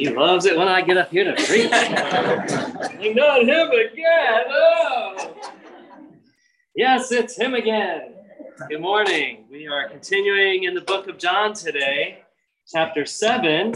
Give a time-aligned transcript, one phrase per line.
[0.00, 1.70] He loves it when I get up here to preach.
[1.70, 4.44] like, not him again.
[4.48, 5.36] Oh.
[6.74, 8.14] Yes, it's him again.
[8.70, 9.44] Good morning.
[9.50, 12.20] We are continuing in the book of John today,
[12.66, 13.74] chapter 7.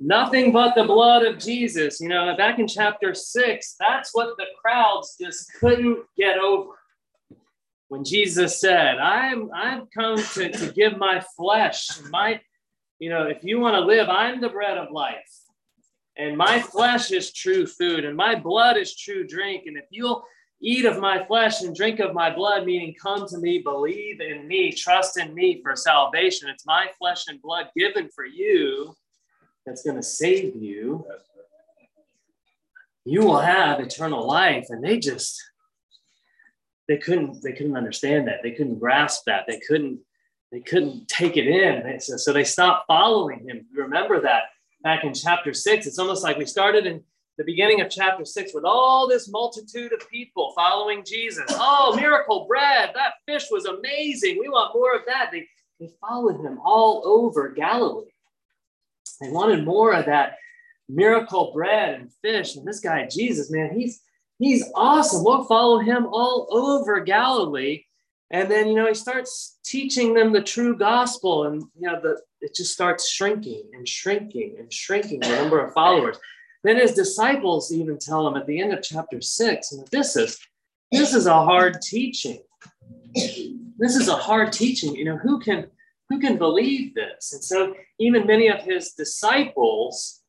[0.00, 2.00] Nothing but the blood of Jesus.
[2.00, 6.70] You know, back in chapter 6, that's what the crowds just couldn't get over.
[7.88, 12.40] When Jesus said, I'm I've come to, to give my flesh, my
[12.98, 15.30] you know, if you want to live, I'm the bread of life.
[16.16, 19.64] And my flesh is true food, and my blood is true drink.
[19.66, 20.24] And if you'll
[20.60, 24.48] eat of my flesh and drink of my blood, meaning come to me, believe in
[24.48, 28.92] me, trust in me for salvation, it's my flesh and blood given for you
[29.64, 31.06] that's going to save you.
[33.04, 34.66] You will have eternal life.
[34.70, 35.40] And they just,
[36.88, 38.42] they couldn't, they couldn't understand that.
[38.42, 39.44] They couldn't grasp that.
[39.46, 40.00] They couldn't
[40.50, 42.00] they couldn't take it in.
[42.00, 43.66] So they stopped following him.
[43.74, 44.44] Remember that
[44.82, 45.86] back in chapter six.
[45.86, 47.02] It's almost like we started in
[47.36, 51.44] the beginning of chapter six with all this multitude of people following Jesus.
[51.50, 52.90] Oh, miracle bread.
[52.94, 54.38] That fish was amazing.
[54.40, 55.30] We want more of that.
[55.30, 55.46] They,
[55.78, 58.10] they followed him all over Galilee.
[59.20, 60.36] They wanted more of that
[60.88, 62.56] miracle bread and fish.
[62.56, 64.00] And this guy, Jesus, man, he's
[64.38, 65.24] he's awesome.
[65.24, 67.84] We'll follow him all over Galilee.
[68.30, 72.20] And then, you know, he starts teaching them the true gospel, and, you know, the,
[72.40, 76.18] it just starts shrinking and shrinking and shrinking the number of followers.
[76.62, 80.38] Then his disciples even tell him at the end of chapter six, and this is
[80.92, 82.40] this is a hard teaching.
[83.14, 84.94] This is a hard teaching.
[84.94, 85.70] You know, who can
[86.08, 87.32] who can believe this?
[87.32, 90.20] And so even many of his disciples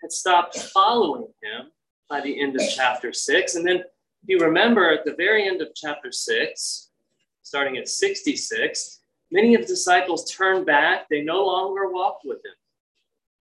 [0.00, 1.70] had stopped following him
[2.08, 3.54] by the end of chapter six.
[3.54, 6.90] And then if you remember at the very end of chapter six,
[7.42, 11.08] starting at 66, many of the disciples turned back.
[11.08, 12.52] They no longer walked with him.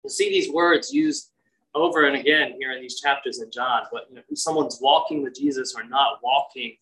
[0.03, 1.31] You'll see these words used
[1.75, 3.83] over and again here in these chapters in John.
[3.91, 6.77] But you know, someone's walking with Jesus or not walking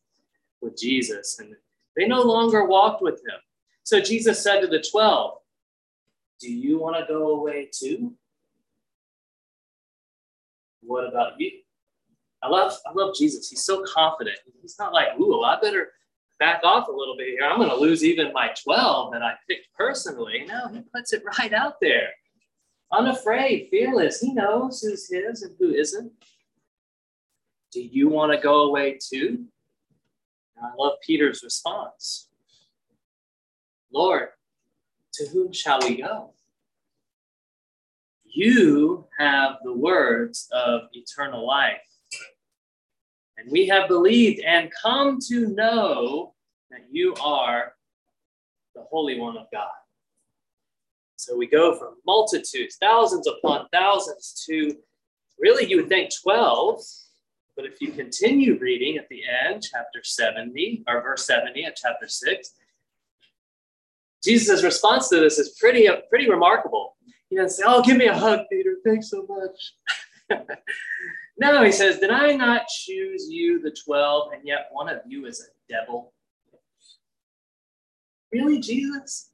[0.61, 1.55] with Jesus, and
[1.97, 3.39] they no longer walked with him.
[3.85, 5.39] So Jesus said to the twelve,
[6.41, 8.15] "Do you want to go away too?
[10.83, 11.61] What about you?"
[12.43, 13.49] I love, I love Jesus.
[13.49, 14.39] He's so confident.
[14.61, 15.93] He's not like, "Ooh, I better."
[16.43, 17.49] Back off a little bit here.
[17.49, 20.45] I'm going to lose even my 12 that I picked personally.
[20.49, 22.09] No, he puts it right out there.
[22.91, 24.21] Unafraid, fearless.
[24.21, 26.11] He knows who's his and who isn't.
[27.71, 29.45] Do you want to go away too?
[30.57, 32.29] And I love Peter's response
[33.95, 34.31] Lord,
[35.15, 36.33] to whom shall we go?
[38.25, 41.77] You have the words of eternal life.
[43.37, 46.32] And we have believed and come to know
[46.73, 47.75] that you are
[48.75, 49.69] the Holy One of God.
[51.17, 54.75] So we go from multitudes, thousands upon thousands, to
[55.39, 56.83] really you would think 12.
[57.55, 62.09] But if you continue reading at the end, chapter 70, or verse 70 at chapter
[62.09, 62.51] 6,
[64.25, 66.97] Jesus' response to this is pretty, pretty remarkable.
[67.29, 68.77] He doesn't say, Oh, give me a hug, Peter.
[68.85, 70.41] Thanks so much.
[71.39, 75.27] No, he says, Did I not choose you, the 12, and yet one of you
[75.27, 76.13] is a devil?
[78.33, 79.31] Really, Jesus?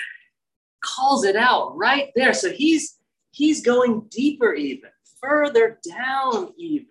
[0.84, 2.34] Calls it out right there.
[2.34, 2.98] So he's
[3.32, 6.86] he's going deeper even, further down even.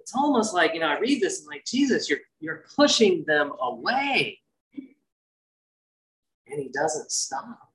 [0.00, 3.52] It's almost like, you know, I read this and like, Jesus, you're you're pushing them
[3.60, 4.38] away.
[6.48, 7.72] And he doesn't stop.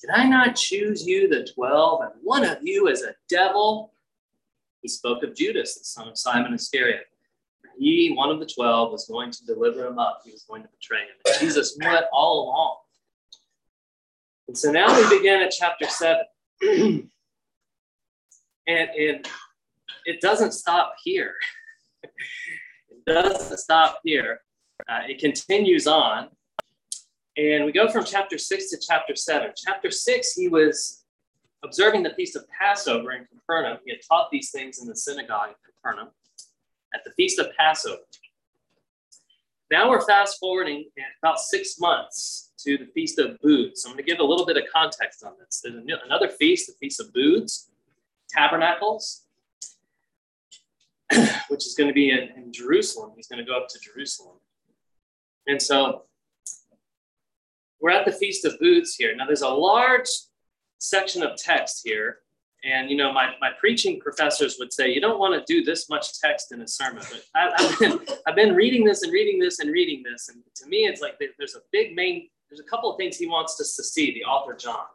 [0.00, 3.92] Did I not choose you, the 12, and one of you is a devil?
[4.80, 7.06] He spoke of Judas, the son of Simon Iscariot.
[7.78, 10.22] He, one of the 12, was going to deliver him up.
[10.24, 11.16] He was going to betray him.
[11.26, 12.76] And Jesus knew it all along.
[14.48, 16.24] And so now we begin at chapter 7.
[18.66, 19.26] and,
[20.04, 21.34] it doesn't stop here.
[22.02, 24.40] it doesn't stop here.
[24.88, 26.28] Uh, it continues on.
[27.36, 29.50] And we go from chapter six to chapter seven.
[29.56, 31.04] Chapter six, he was
[31.62, 33.78] observing the feast of Passover in Capernaum.
[33.84, 36.08] He had taught these things in the synagogue in Capernaum
[36.94, 38.02] at the feast of Passover.
[39.70, 40.86] Now we're fast forwarding
[41.22, 43.84] about six months to the Feast of Booths.
[43.84, 45.60] I'm going to give a little bit of context on this.
[45.62, 47.70] There's another feast, the Feast of Booths,
[48.30, 49.26] Tabernacles,
[51.48, 53.12] which is going to be in, in Jerusalem.
[53.14, 54.36] He's going to go up to Jerusalem.
[55.46, 56.04] And so
[57.80, 59.14] we're at the Feast of Booths here.
[59.14, 60.08] Now, there's a large
[60.78, 62.18] section of text here.
[62.64, 65.88] And, you know, my, my preaching professors would say, you don't want to do this
[65.88, 67.04] much text in a sermon.
[67.08, 70.28] But I, have been, I've been reading this and reading this and reading this.
[70.28, 73.26] And to me, it's like there's a big main there's a couple of things he
[73.26, 74.86] wants us to see, the author John.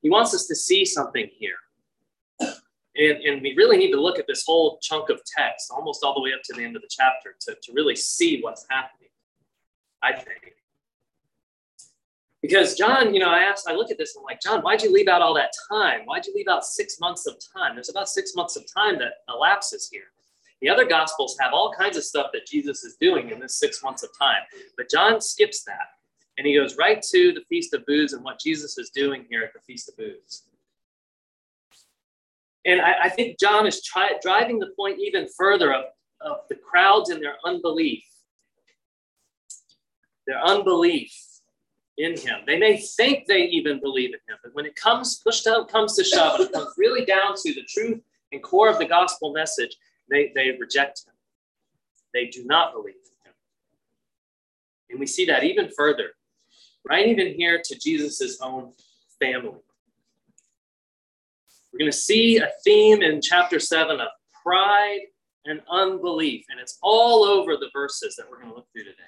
[0.00, 1.54] He wants us to see something here.
[2.40, 6.14] And, and we really need to look at this whole chunk of text, almost all
[6.14, 9.08] the way up to the end of the chapter, to, to really see what's happening,
[10.02, 10.54] I think.
[12.42, 14.82] Because John, you know, I asked, I look at this, and I'm like, John, why'd
[14.82, 16.00] you leave out all that time?
[16.04, 17.76] Why'd you leave out six months of time?
[17.76, 20.10] There's about six months of time that elapses here.
[20.60, 23.82] The other gospels have all kinds of stuff that Jesus is doing in this six
[23.82, 24.42] months of time,
[24.76, 25.88] but John skips that
[26.38, 29.42] and he goes right to the Feast of Booths and what Jesus is doing here
[29.42, 30.44] at the Feast of Booths.
[32.64, 35.84] And I, I think John is try, driving the point even further of,
[36.20, 38.04] of the crowds and their unbelief.
[40.26, 41.12] Their unbelief
[41.98, 42.40] in him.
[42.46, 45.94] They may think they even believe in him, but when it comes, push down, comes
[45.96, 48.00] to shove, and it comes really down to the truth
[48.32, 49.76] and core of the gospel message,
[50.10, 51.14] they, they reject him.
[52.14, 53.34] They do not believe in him.
[54.90, 56.10] And we see that even further,
[56.84, 58.72] right even here to Jesus' own
[59.20, 59.60] family.
[61.72, 64.08] We're going to see a theme in chapter 7 of
[64.42, 65.00] pride
[65.46, 69.02] and unbelief, and it's all over the verses that we're going to look through today.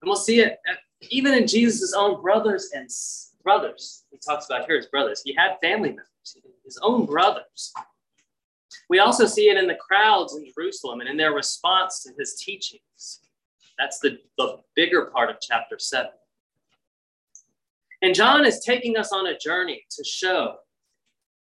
[0.00, 0.76] And we'll see it uh,
[1.10, 2.88] even in Jesus' own brothers and
[3.42, 4.04] brothers.
[4.10, 5.22] He talks about here his brothers.
[5.24, 7.72] He had family members, his own brothers.
[8.88, 12.34] We also see it in the crowds in Jerusalem and in their response to his
[12.34, 13.20] teachings.
[13.78, 16.10] That's the, the bigger part of chapter 7.
[18.02, 20.56] And John is taking us on a journey to show.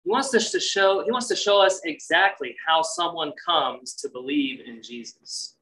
[0.05, 4.09] He wants us to show, he wants to show us exactly how someone comes to
[4.09, 5.56] believe in Jesus.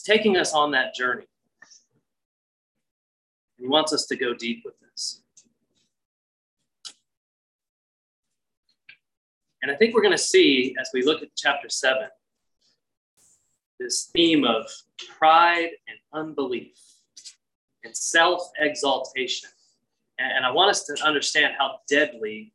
[0.00, 1.26] He's taking us on that journey.
[3.58, 5.22] He wants us to go deep with this.
[9.62, 12.08] And I think we're going to see as we look at chapter 7
[13.78, 14.70] this theme of
[15.18, 16.78] pride and unbelief
[17.84, 19.50] and self exaltation.
[20.18, 22.54] And I want us to understand how deadly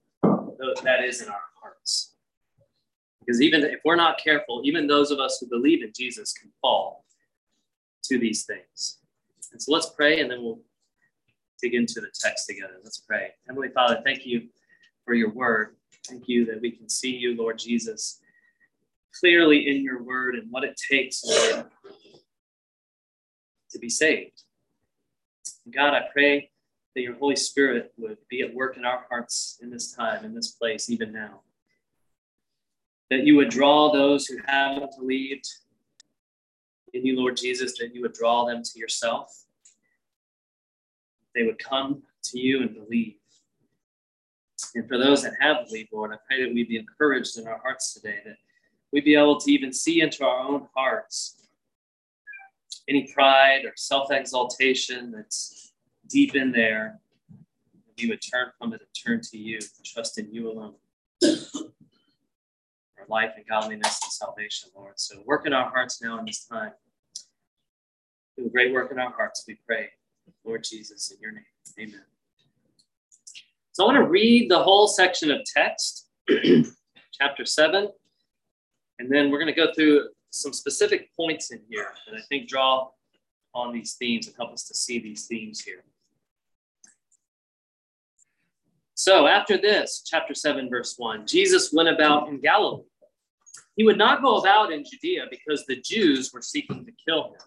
[0.84, 2.16] that is in our hearts.
[3.20, 6.52] Because even if we're not careful, even those of us who believe in Jesus can
[6.62, 7.05] fall
[8.07, 9.00] to these things.
[9.52, 10.60] And so let's pray and then we'll
[11.62, 12.74] dig into the text together.
[12.84, 13.30] Let's pray.
[13.48, 14.50] Heavenly Father, thank you
[15.06, 15.75] for your word.
[16.07, 18.19] Thank you that we can see you, Lord Jesus,
[19.19, 21.66] clearly in your word and what it takes, Lord,
[23.72, 24.44] to be saved.
[25.74, 26.51] God, I pray
[26.96, 30.34] that your Holy Spirit would be at work in our hearts in this time, in
[30.34, 31.42] this place, even now.
[33.10, 35.48] That you would draw those who haven't believed
[36.96, 39.46] in you, Lord Jesus, that you would draw them to yourself.
[41.34, 43.16] They would come to you and believe.
[44.74, 47.60] And for those that have believed, Lord, I pray that we be encouraged in our
[47.60, 48.38] hearts today, that
[48.92, 51.48] we be able to even see into our own hearts
[52.88, 55.74] any pride or self exaltation that's
[56.08, 57.00] deep in there.
[57.98, 60.76] We would turn from it and turn to you, trust in you alone
[63.06, 64.94] for life and godliness and salvation, Lord.
[65.00, 66.72] So work in our hearts now in this time.
[68.38, 69.90] Do a great work in our hearts, we pray.
[70.44, 71.44] Lord Jesus, in your name.
[71.80, 72.02] Amen.
[73.72, 76.08] So I want to read the whole section of text,
[77.14, 77.90] chapter 7,
[79.00, 82.48] and then we're going to go through some specific points in here that I think
[82.48, 82.89] draw
[83.54, 85.84] on these themes and help us to see these themes here.
[88.94, 92.84] So after this, chapter 7, verse 1, Jesus went about in Galilee.
[93.75, 97.42] He would not go about in Judea because the Jews were seeking to kill him.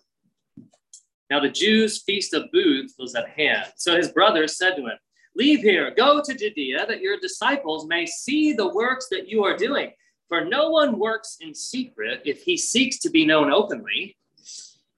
[1.31, 3.67] Now the Jews' feast of booths was at hand.
[3.77, 4.99] So his brothers said to him,
[5.37, 9.57] Leave here, go to Judea, that your disciples may see the works that you are
[9.57, 9.93] doing.
[10.29, 14.17] For no one works in secret if he seeks to be known openly.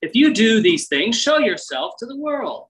[0.02, 2.66] If you do these things, show yourself to the world.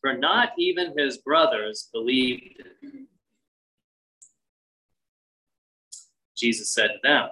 [0.00, 2.62] For not even his brothers believed
[6.36, 7.28] Jesus said to them,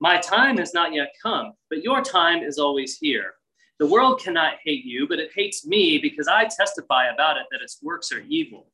[0.00, 3.34] My time has not yet come, but your time is always here.
[3.78, 7.62] The world cannot hate you, but it hates me because I testify about it that
[7.62, 8.66] its works are evil.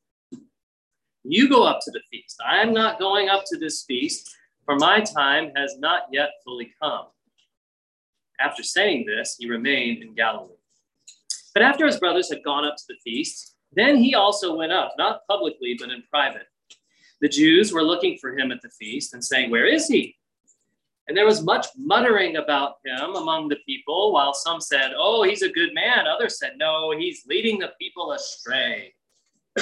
[1.23, 2.41] You go up to the feast.
[2.45, 4.35] I am not going up to this feast,
[4.65, 7.05] for my time has not yet fully come.
[8.39, 10.53] After saying this, he remained in Galilee.
[11.53, 14.93] But after his brothers had gone up to the feast, then he also went up,
[14.97, 16.47] not publicly, but in private.
[17.21, 20.15] The Jews were looking for him at the feast and saying, Where is he?
[21.07, 25.43] And there was much muttering about him among the people, while some said, Oh, he's
[25.43, 26.07] a good man.
[26.07, 28.93] Others said, No, he's leading the people astray.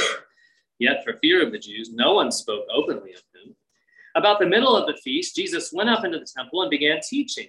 [0.79, 3.55] Yet, for fear of the Jews, no one spoke openly of him.
[4.15, 7.47] About the middle of the feast, Jesus went up into the temple and began teaching.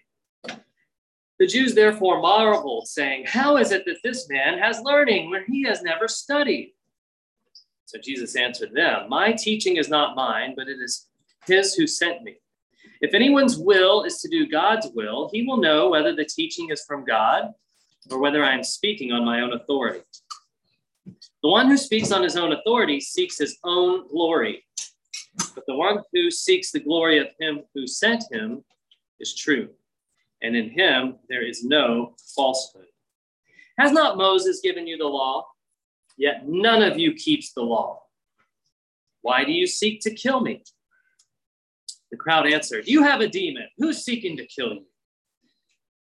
[1.39, 5.63] The Jews therefore marveled, saying, How is it that this man has learning when he
[5.65, 6.75] has never studied?
[7.87, 11.09] So Jesus answered them, My teaching is not mine, but it is
[11.47, 12.37] his who sent me.
[13.01, 16.85] If anyone's will is to do God's will, he will know whether the teaching is
[16.87, 17.53] from God
[18.11, 20.01] or whether I am speaking on my own authority.
[21.43, 24.65] The one who speaks on his own authority seeks his own glory,
[25.55, 28.65] but the one who seeks the glory of him who sent him
[29.21, 29.69] is true,
[30.43, 32.87] and in him there is no falsehood.
[33.79, 35.47] Has not Moses given you the law?
[36.17, 38.03] Yet none of you keeps the law.
[39.23, 40.63] Why do you seek to kill me?
[42.15, 43.67] The crowd answered, You have a demon.
[43.77, 44.87] Who's seeking to kill you?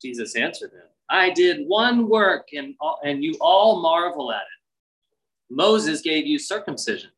[0.01, 2.75] Jesus answered them, I did one work, and,
[3.05, 5.55] and you all marvel at it.
[5.55, 7.11] Moses gave you circumcision,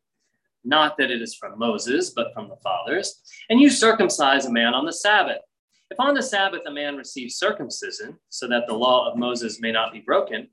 [0.64, 3.20] not that it is from Moses, but from the fathers,
[3.50, 5.42] and you circumcise a man on the Sabbath.
[5.90, 9.72] If on the Sabbath a man receives circumcision, so that the law of Moses may
[9.72, 10.50] not be broken,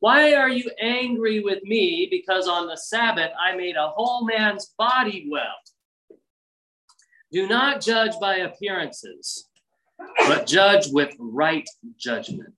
[0.00, 4.74] why are you angry with me because on the Sabbath I made a whole man's
[4.76, 5.54] body well?
[7.34, 9.48] Do not judge by appearances,
[10.28, 12.54] but judge with right judgment.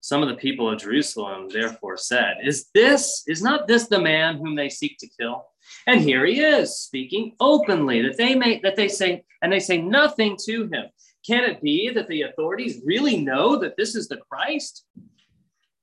[0.00, 4.36] Some of the people of Jerusalem therefore said, Is this, is not this the man
[4.36, 5.46] whom they seek to kill?
[5.86, 9.80] And here he is speaking openly that they may that they say, and they say
[9.80, 10.84] nothing to him.
[11.26, 14.84] Can it be that the authorities really know that this is the Christ?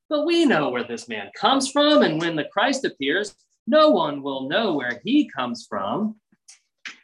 [0.09, 3.35] But we know where this man comes from, and when the Christ appears,
[3.65, 6.17] no one will know where he comes from.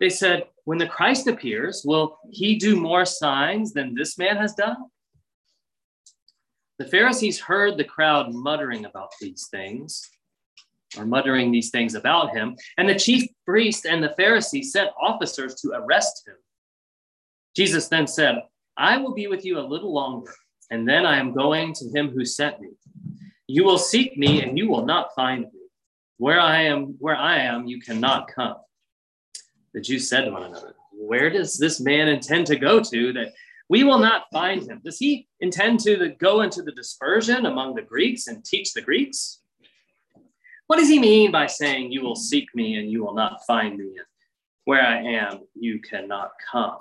[0.00, 4.54] They said, When the Christ appears, will he do more signs than this man has
[4.54, 4.76] done?
[6.78, 10.08] The Pharisees heard the crowd muttering about these things,
[10.98, 15.54] or muttering these things about him, and the chief priest and the Pharisees sent officers
[15.62, 16.36] to arrest him.
[17.54, 18.42] Jesus then said,
[18.76, 20.34] I will be with you a little longer
[20.70, 22.70] and then I am going to him who sent me.
[23.46, 25.60] You will seek me, and you will not find me.
[26.18, 28.56] Where I am, where I am, you cannot come.
[29.76, 33.34] The Jews said to one another, Where does this man intend to go to that
[33.68, 34.80] we will not find him?
[34.82, 39.42] Does he intend to go into the dispersion among the Greeks and teach the Greeks?
[40.66, 43.76] What does he mean by saying, You will seek me and you will not find
[43.76, 43.84] me?
[43.84, 44.06] And
[44.64, 46.78] where I am, you cannot come.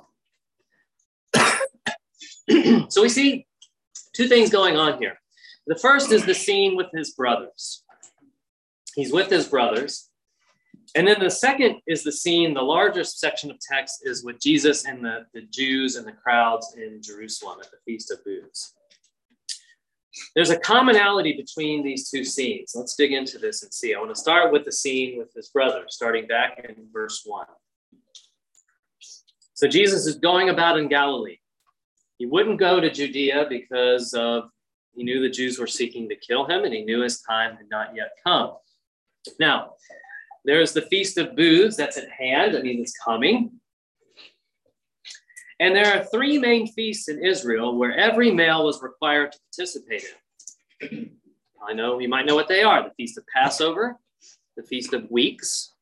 [2.90, 3.46] so we see
[4.14, 5.20] two things going on here.
[5.68, 7.84] The first is the scene with his brothers.
[8.96, 10.10] He's with his brothers.
[10.96, 14.86] And then the second is the scene, the largest section of text is with Jesus
[14.86, 18.74] and the, the Jews and the crowds in Jerusalem at the Feast of Booths.
[20.34, 22.72] There's a commonality between these two scenes.
[22.74, 23.94] Let's dig into this and see.
[23.94, 27.46] I want to start with the scene with his brother, starting back in verse 1.
[29.54, 31.40] So Jesus is going about in Galilee.
[32.18, 34.50] He wouldn't go to Judea because of
[34.96, 37.70] he knew the Jews were seeking to kill him and he knew his time had
[37.70, 38.54] not yet come.
[39.40, 39.74] Now,
[40.46, 42.56] there's the Feast of Booths that's at hand.
[42.56, 43.52] I mean, it's coming.
[45.60, 50.04] And there are three main feasts in Israel where every male was required to participate
[50.82, 51.12] in.
[51.68, 53.98] I know you might know what they are the Feast of Passover,
[54.58, 55.74] the Feast of Weeks,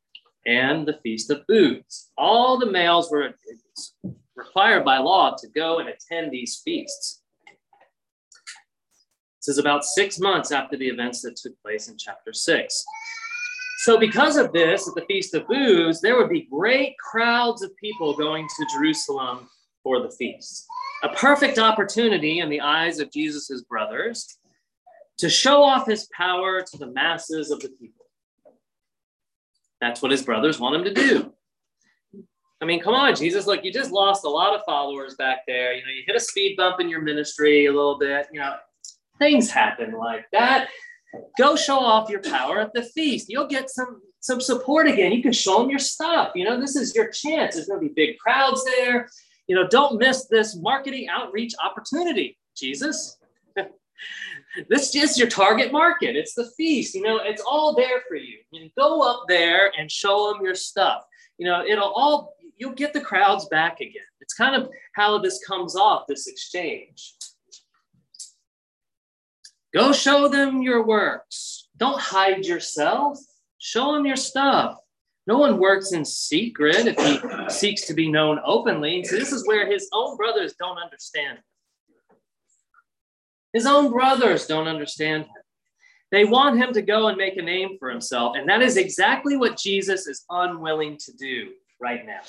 [0.46, 2.12] and the Feast of Booths.
[2.18, 3.34] All the males were
[4.36, 7.22] required by law to go and attend these feasts.
[9.40, 12.86] This is about six months after the events that took place in chapter six.
[13.84, 17.76] So, because of this, at the Feast of Booths, there would be great crowds of
[17.76, 19.50] people going to Jerusalem
[19.84, 20.66] for the feast.
[21.04, 24.38] A perfect opportunity in the eyes of Jesus' brothers
[25.18, 28.06] to show off his power to the masses of the people.
[29.82, 31.34] That's what his brothers want him to do.
[32.62, 33.48] I mean, come on, Jesus.
[33.48, 35.74] Look, you just lost a lot of followers back there.
[35.74, 38.28] You know, you hit a speed bump in your ministry a little bit.
[38.32, 38.56] You know,
[39.20, 40.70] things happen like that.
[41.38, 43.30] Go show off your power at the feast.
[43.30, 45.12] You'll get some some support again.
[45.12, 46.32] You can show them your stuff.
[46.34, 47.56] You know, this is your chance.
[47.56, 49.10] There's going to be big crowds there.
[49.48, 53.18] You know, don't miss this marketing outreach opportunity, Jesus.
[54.70, 56.16] this is your target market.
[56.16, 56.96] It's the feast.
[56.96, 58.38] You know, it's all there for you.
[58.52, 61.04] You go up there and show them your stuff.
[61.38, 64.04] You know, it'll all you'll get the crowds back again.
[64.22, 67.16] It's kind of how this comes off, this exchange.
[69.74, 71.68] Go show them your works.
[71.78, 73.18] Don't hide yourself.
[73.58, 74.78] Show them your stuff.
[75.26, 79.04] No one works in secret if he seeks to be known openly.
[79.04, 81.44] So this is where his own brothers don't understand him.
[83.54, 85.44] His own brothers don't understand him.
[86.12, 88.36] They want him to go and make a name for himself.
[88.36, 92.22] And that is exactly what Jesus is unwilling to do right now.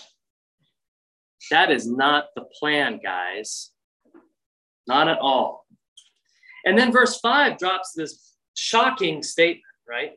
[1.50, 3.70] That is not the plan, guys.
[4.86, 5.63] Not at all.
[6.64, 10.12] And then verse 5 drops this shocking statement, right?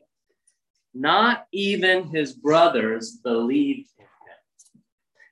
[0.94, 4.82] Not even his brothers believed in him.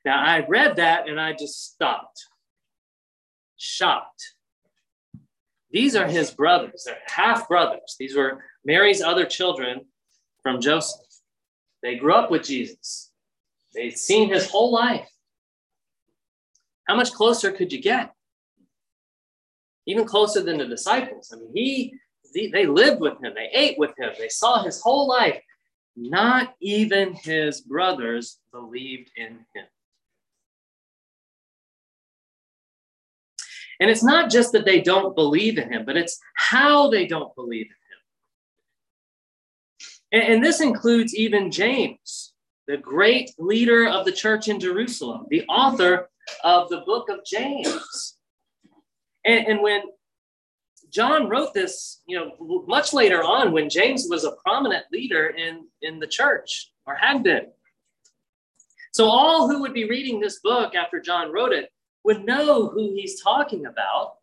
[0.05, 2.25] Now, I read that and I just stopped,
[3.57, 4.35] shocked.
[5.71, 7.97] These are his brothers, they're half brothers.
[7.99, 9.87] These were Mary's other children
[10.43, 11.01] from Joseph.
[11.83, 13.11] They grew up with Jesus,
[13.75, 15.09] they'd seen his whole life.
[16.87, 18.13] How much closer could you get?
[19.87, 21.33] Even closer than the disciples.
[21.33, 21.95] I mean, he
[22.53, 25.41] they lived with him, they ate with him, they saw his whole life.
[25.97, 29.67] Not even his brothers believed in him.
[33.81, 37.35] And it's not just that they don't believe in him, but it's how they don't
[37.35, 37.67] believe
[40.13, 40.23] in him.
[40.23, 42.33] And, and, this includes even James,
[42.67, 46.09] the great leader of the church in Jerusalem, the author
[46.45, 48.16] of the book of James.
[49.27, 49.83] And, and when
[50.91, 55.67] John wrote this, you know, much later on when James was a prominent leader in,
[55.83, 57.49] in the church or had been.
[58.93, 61.71] So all who would be reading this book after John wrote it
[62.05, 64.15] would know who he's talking about.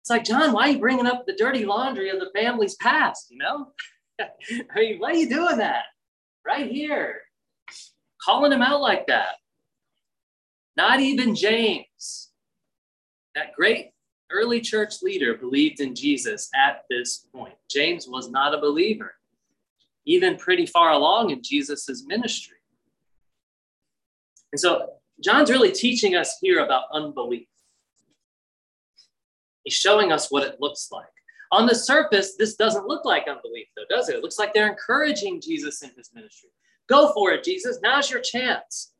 [0.00, 3.26] It's like, John, why are you bringing up the dirty laundry of the family's past?
[3.30, 3.72] You know?
[4.20, 4.26] I
[4.76, 5.84] mean, why are you doing that?
[6.46, 7.20] Right here.
[8.24, 9.34] Calling him out like that.
[10.76, 12.29] Not even James,
[13.40, 13.90] that great
[14.30, 17.54] early church leader, believed in Jesus at this point.
[17.68, 19.14] James was not a believer,
[20.06, 22.58] even pretty far along in Jesus' ministry.
[24.52, 24.90] And so
[25.22, 27.46] John's really teaching us here about unbelief.
[29.64, 31.06] He's showing us what it looks like.
[31.52, 34.16] On the surface, this doesn't look like unbelief, though, does it?
[34.16, 36.50] It looks like they're encouraging Jesus in his ministry.
[36.88, 37.80] Go for it, Jesus.
[37.82, 38.92] Now's your chance.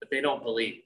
[0.00, 0.82] But they don't believe.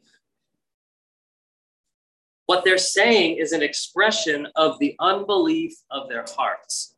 [2.50, 6.96] What they're saying is an expression of the unbelief of their hearts.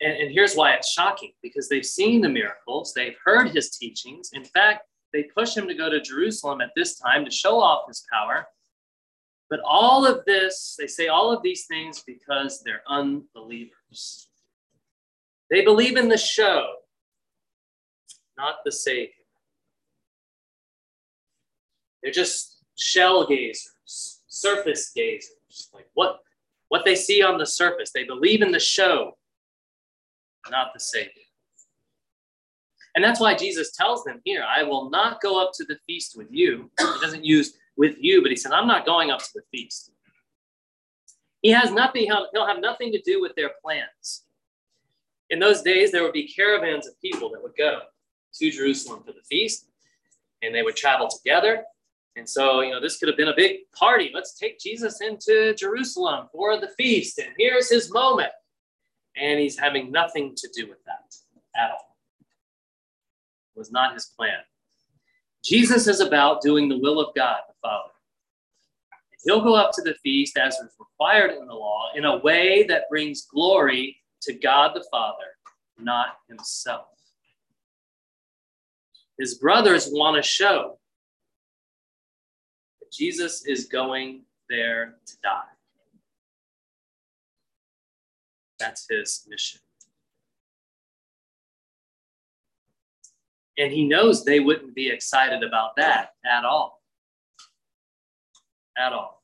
[0.00, 4.30] And, and here's why it's shocking because they've seen the miracles, they've heard his teachings.
[4.32, 7.86] In fact, they push him to go to Jerusalem at this time to show off
[7.88, 8.46] his power.
[9.50, 14.30] But all of this, they say all of these things because they're unbelievers.
[15.50, 16.64] They believe in the show,
[18.38, 19.12] not the Savior.
[22.02, 25.68] They're just shell gazers, surface gazers.
[25.74, 26.20] Like what,
[26.68, 27.90] what they see on the surface.
[27.92, 29.16] They believe in the show,
[30.50, 31.12] not the Savior.
[32.94, 36.16] And that's why Jesus tells them here, I will not go up to the feast
[36.16, 36.70] with you.
[36.78, 39.92] He doesn't use with you, but he said, I'm not going up to the feast.
[41.42, 44.24] He has nothing, he'll have nothing to do with their plans.
[45.30, 47.80] In those days, there would be caravans of people that would go
[48.34, 49.66] to Jerusalem for the feast,
[50.42, 51.62] and they would travel together.
[52.16, 54.10] And so, you know, this could have been a big party.
[54.12, 58.30] Let's take Jesus into Jerusalem for the feast, and here's his moment
[59.20, 61.14] and he's having nothing to do with that
[61.56, 61.96] at all.
[63.54, 64.38] It was not his plan.
[65.44, 67.90] Jesus is about doing the will of God, the Father.
[69.24, 72.64] He'll go up to the feast as is required in the law in a way
[72.68, 75.24] that brings glory to God the Father,
[75.78, 76.86] not himself.
[79.18, 80.77] His brothers want to show
[82.92, 85.42] Jesus is going there to die.
[88.58, 89.60] That's his mission.
[93.56, 96.80] And he knows they wouldn't be excited about that at all.
[98.76, 99.22] At all.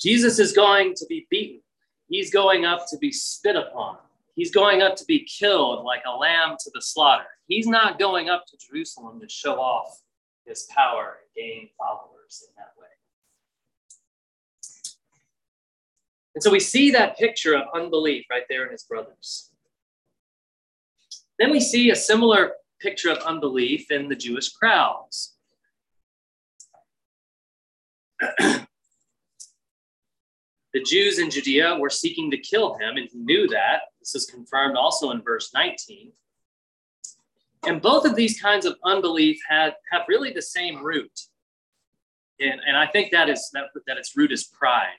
[0.00, 1.60] Jesus is going to be beaten.
[2.08, 3.96] He's going up to be spit upon.
[4.34, 7.24] He's going up to be killed like a lamb to the slaughter.
[7.46, 10.01] He's not going up to Jerusalem to show off
[10.46, 12.86] his power and gain followers in that way.
[16.34, 19.50] And so we see that picture of unbelief right there in his brothers.
[21.38, 25.36] Then we see a similar picture of unbelief in the Jewish crowds.
[28.40, 28.66] the
[30.84, 33.80] Jews in Judea were seeking to kill him, and he knew that.
[34.00, 36.12] This is confirmed also in verse 19.
[37.64, 41.12] And both of these kinds of unbelief had, have really the same root.
[42.40, 44.98] And, and I think that is that, that its root is pride.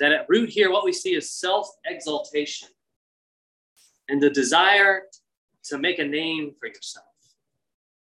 [0.00, 2.68] That at root here, what we see is self-exaltation
[4.08, 5.02] and the desire
[5.64, 7.06] to make a name for yourself.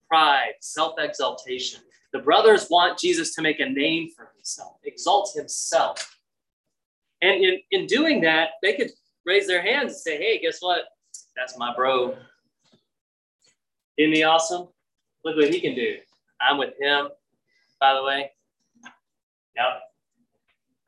[0.08, 1.80] Pride, self-exaltation.
[2.12, 6.18] The brothers want Jesus to make a name for himself, exalt himself.
[7.20, 8.90] And in, in doing that, they could
[9.26, 10.84] raise their hands and say, hey, guess what?
[11.36, 12.16] That's my bro.
[13.98, 14.68] Isn't he awesome?
[15.24, 15.96] Look what he can do.
[16.40, 17.08] I'm with him,
[17.80, 18.30] by the way.
[19.56, 19.66] Yep.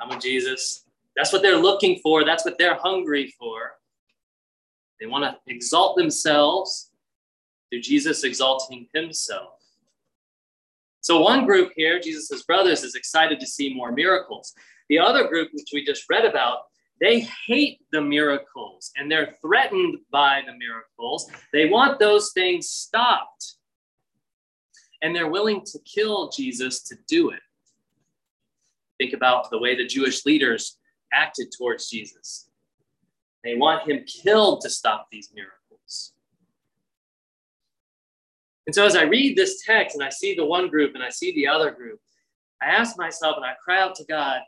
[0.00, 0.84] I'm with Jesus.
[1.16, 2.24] That's what they're looking for.
[2.24, 3.72] That's what they're hungry for.
[5.00, 6.90] They want to exalt themselves
[7.70, 9.54] through Jesus exalting himself.
[11.00, 14.54] So, one group here, Jesus' brothers, is excited to see more miracles.
[14.88, 16.60] The other group, which we just read about,
[17.04, 21.30] they hate the miracles and they're threatened by the miracles.
[21.52, 23.56] They want those things stopped.
[25.02, 27.42] And they're willing to kill Jesus to do it.
[28.98, 30.78] Think about the way the Jewish leaders
[31.12, 32.48] acted towards Jesus.
[33.42, 36.14] They want him killed to stop these miracles.
[38.66, 41.10] And so as I read this text and I see the one group and I
[41.10, 42.00] see the other group,
[42.62, 44.40] I ask myself and I cry out to God,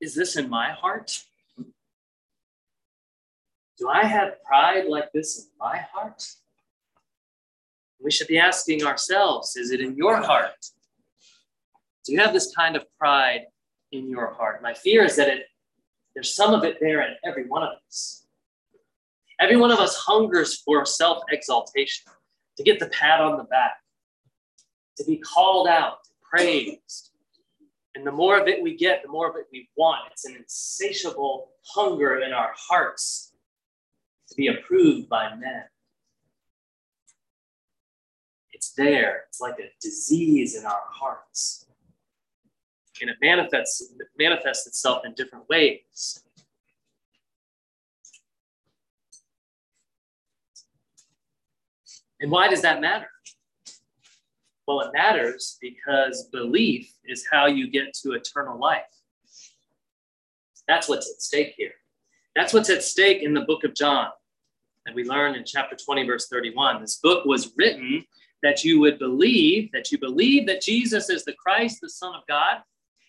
[0.00, 1.24] is this in my heart?
[3.80, 6.22] Do I have pride like this in my heart?
[7.98, 10.66] We should be asking ourselves, is it in your heart?
[12.04, 13.46] Do you have this kind of pride
[13.90, 14.62] in your heart?
[14.62, 15.44] My fear is that it
[16.14, 18.26] there's some of it there in every one of us.
[19.40, 22.12] Every one of us hungers for self exaltation,
[22.58, 23.76] to get the pat on the back,
[24.98, 27.12] to be called out, praised.
[27.94, 30.00] And the more of it we get, the more of it we want.
[30.10, 33.29] It's an insatiable hunger in our hearts
[34.30, 35.64] to be approved by men.
[38.52, 41.66] It's there, it's like a disease in our hearts
[43.00, 46.22] and it manifests, it manifests itself in different ways.
[52.20, 53.08] And why does that matter?
[54.66, 58.82] Well, it matters because belief is how you get to eternal life.
[60.68, 61.72] That's what's at stake here.
[62.36, 64.10] That's what's at stake in the book of John
[64.90, 66.80] that we learn in chapter 20, verse 31.
[66.80, 68.04] This book was written
[68.42, 72.26] that you would believe, that you believe that Jesus is the Christ, the Son of
[72.26, 72.56] God,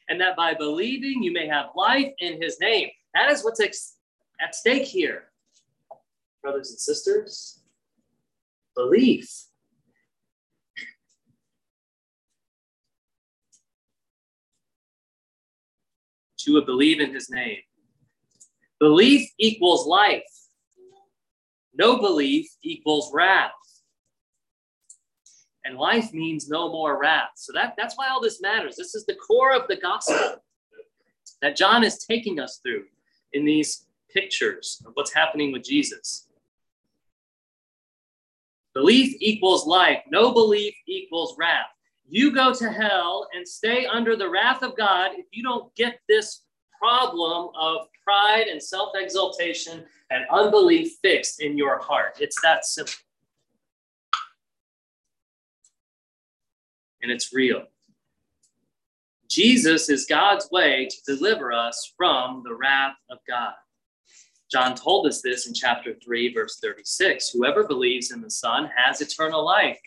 [0.07, 2.89] and that by believing you may have life in his name.
[3.15, 5.31] That is what's at stake here,
[6.43, 7.61] brothers and sisters.
[8.75, 9.27] Belief.
[16.45, 17.57] You would believe in his name.
[18.79, 20.30] Belief equals life.
[21.73, 23.51] No belief equals wrath
[25.65, 27.31] and life means no more wrath.
[27.35, 28.75] So that, that's why all this matters.
[28.75, 30.43] This is the core of the gospel
[31.41, 32.85] that John is taking us through
[33.33, 36.27] in these pictures of what's happening with Jesus.
[38.73, 39.99] Belief equals life.
[40.09, 41.65] No belief equals wrath.
[42.07, 45.99] You go to hell and stay under the wrath of God if you don't get
[46.09, 46.41] this
[46.81, 52.17] problem of pride and self exaltation and unbelief fixed in your heart.
[52.19, 52.93] It's that simple.
[57.01, 57.63] and it's real.
[59.29, 63.53] Jesus is God's way to deliver us from the wrath of God.
[64.51, 69.01] John told us this in chapter 3, verse 36 Whoever believes in the Son has
[69.01, 69.79] eternal life.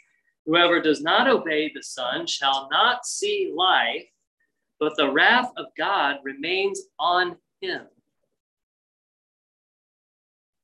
[0.47, 4.05] Whoever does not obey the Son shall not see life,
[4.81, 7.83] but the wrath of God remains on him.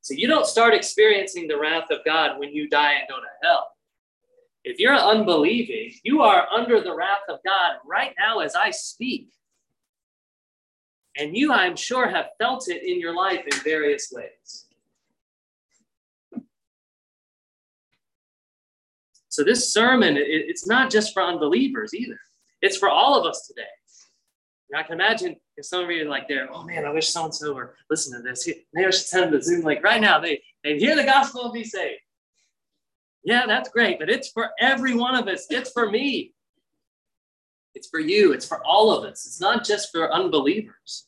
[0.03, 3.27] So you don't start experiencing the wrath of God when you die and go to
[3.43, 3.69] hell.
[4.65, 9.31] If you're unbelieving, you are under the wrath of God right now as I speak.
[11.17, 14.67] And you, I'm sure, have felt it in your life in various ways.
[19.29, 22.19] So, this sermon, it's not just for unbelievers either,
[22.63, 23.63] it's for all of us today.
[24.77, 27.25] I can imagine if some of you are like there, oh man, I wish so
[27.25, 28.49] and so were listening to this.
[28.73, 30.21] Maybe I should send them the Zoom link right now.
[30.21, 32.01] They they hear the gospel and be saved.
[33.25, 35.47] Yeah, that's great, but it's for every one of us.
[35.51, 36.33] It's for me.
[37.75, 38.33] It's for you.
[38.33, 39.27] It's for all of us.
[39.27, 41.07] It's not just for unbelievers.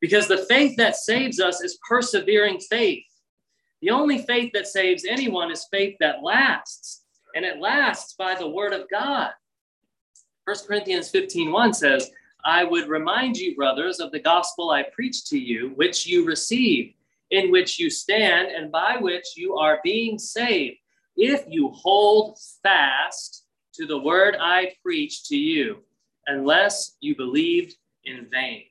[0.00, 3.04] Because the faith that saves us is persevering faith.
[3.82, 7.02] The only faith that saves anyone is faith that lasts,
[7.34, 9.30] and it lasts by the word of God.
[10.44, 12.10] 1 Corinthians 15 1 says,
[12.44, 16.94] I would remind you, brothers, of the gospel I preached to you, which you received,
[17.30, 20.78] in which you stand, and by which you are being saved
[21.16, 25.78] if you hold fast to the word I preached to you,
[26.26, 28.64] unless you believed in vain.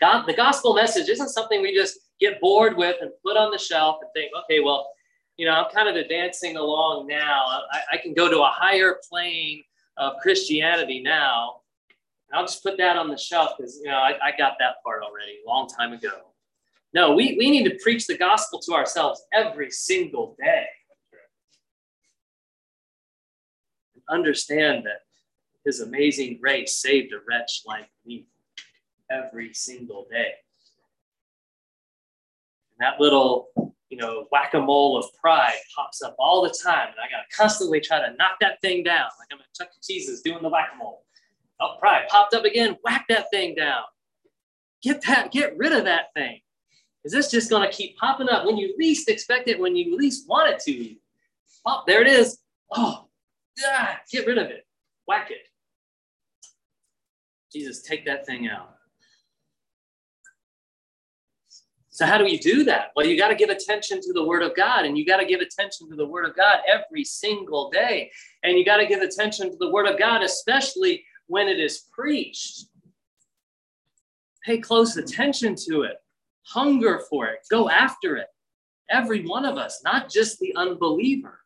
[0.00, 3.58] God, the gospel message isn't something we just get bored with and put on the
[3.58, 4.88] shelf and think, okay, well,
[5.36, 7.44] you know, I'm kind of advancing along now.
[7.72, 9.62] I, I can go to a higher plane
[9.96, 11.60] of Christianity now.
[12.32, 15.02] I'll just put that on the shelf because, you know, I, I got that part
[15.02, 16.30] already a long time ago.
[16.92, 20.66] No, we, we need to preach the gospel to ourselves every single day.
[23.94, 25.02] And Understand that
[25.64, 28.26] his amazing grace saved a wretch like me
[29.10, 30.32] every single day.
[32.70, 33.48] And that little,
[33.88, 36.88] you know, whack a mole of pride pops up all the time.
[36.88, 39.10] And I got to constantly try to knock that thing down.
[39.18, 39.80] Like I'm at Chuck E.
[39.82, 41.04] Cheese's doing the whack a mole.
[41.60, 42.76] Oh, pride popped up again.
[42.82, 43.82] Whack that thing down.
[44.82, 46.40] Get that, get rid of that thing.
[47.04, 49.96] Is this just going to keep popping up when you least expect it, when you
[49.96, 50.96] least want it to?
[51.66, 52.38] Oh, there it is.
[52.70, 53.06] Oh,
[53.64, 54.66] ah, get rid of it.
[55.06, 55.46] Whack it.
[57.52, 58.76] Jesus, take that thing out.
[61.88, 62.92] So, how do we do that?
[62.94, 65.26] Well, you got to give attention to the Word of God, and you got to
[65.26, 68.10] give attention to the Word of God every single day.
[68.42, 71.86] And you got to give attention to the Word of God, especially when it is
[71.92, 72.66] preached.
[74.44, 75.96] Pay close attention to it,
[76.42, 78.26] hunger for it, go after it.
[78.90, 81.38] Every one of us, not just the unbeliever.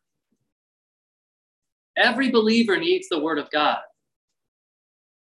[1.95, 3.79] Every believer needs the Word of God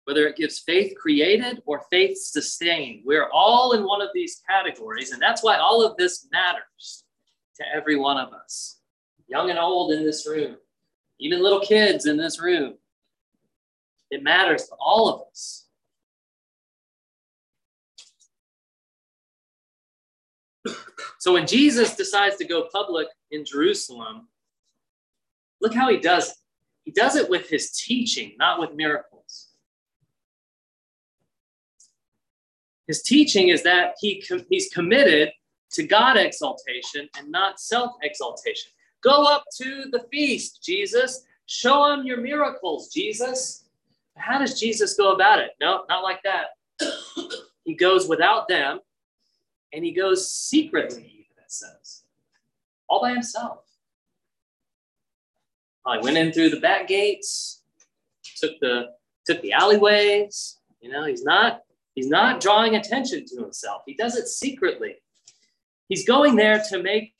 [0.05, 3.03] whether it gives faith created or faith sustained.
[3.05, 7.05] We're all in one of these categories, and that's why all of this matters
[7.55, 8.79] to every one of us,
[9.27, 10.57] young and old in this room,
[11.19, 12.75] even little kids in this room.
[14.11, 15.67] It matters to all of us.
[21.19, 24.27] So when Jesus decides to go public in Jerusalem,
[25.61, 26.35] look how he does it.
[26.83, 29.49] He does it with his teaching, not with miracles.
[32.87, 35.29] His teaching is that he com- he's committed
[35.73, 38.71] to God exaltation and not self exaltation.
[39.01, 41.23] Go up to the feast, Jesus.
[41.45, 43.65] Show him your miracles, Jesus.
[44.17, 45.51] How does Jesus go about it?
[45.59, 46.47] No, not like that.
[47.63, 48.79] he goes without them
[49.73, 52.03] and he goes secretly, even it says,
[52.87, 53.59] all by himself.
[55.85, 57.63] I went in through the back gates,
[58.37, 58.91] took the
[59.25, 60.57] took the alleyways.
[60.81, 61.61] You know, he's not
[61.95, 63.83] He's not drawing attention to himself.
[63.85, 64.95] He does it secretly.
[65.89, 67.13] He's going there to make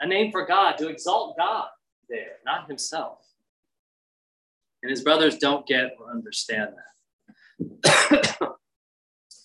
[0.00, 1.68] a name for God, to exalt God
[2.08, 3.25] there, not himself.
[4.82, 6.70] And his brothers don't get or understand
[7.60, 8.38] that.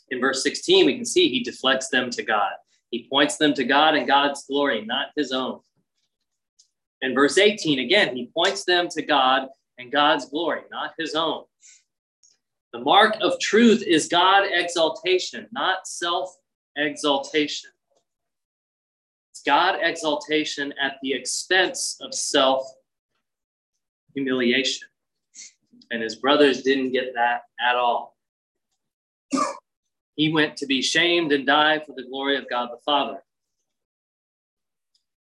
[0.09, 2.51] In verse 16, we can see he deflects them to God.
[2.91, 5.61] He points them to God and God's glory, not his own.
[7.01, 11.45] In verse 18, again, he points them to God and God's glory, not his own.
[12.73, 16.33] The mark of truth is God exaltation, not self
[16.77, 17.69] exaltation.
[19.31, 22.63] It's God exaltation at the expense of self
[24.13, 24.87] humiliation.
[25.91, 28.15] And his brothers didn't get that at all.
[30.15, 33.21] He went to be shamed and die for the glory of God the Father.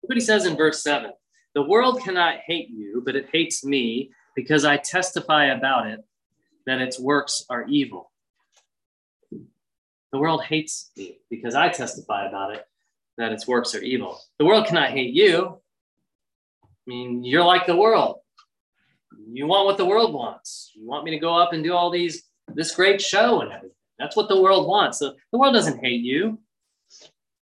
[0.03, 1.12] Look what he says in verse 7
[1.55, 6.01] The world cannot hate you, but it hates me because I testify about it
[6.66, 8.11] that its works are evil.
[10.12, 12.66] The world hates me because I testify about it
[13.18, 14.20] that its works are evil.
[14.38, 15.59] The world cannot hate you.
[16.64, 18.21] I mean, you're like the world.
[19.32, 20.72] You want what the world wants.
[20.74, 23.76] You want me to go up and do all these this great show and everything.
[23.98, 24.98] That's what the world wants.
[24.98, 26.38] So the world doesn't hate you.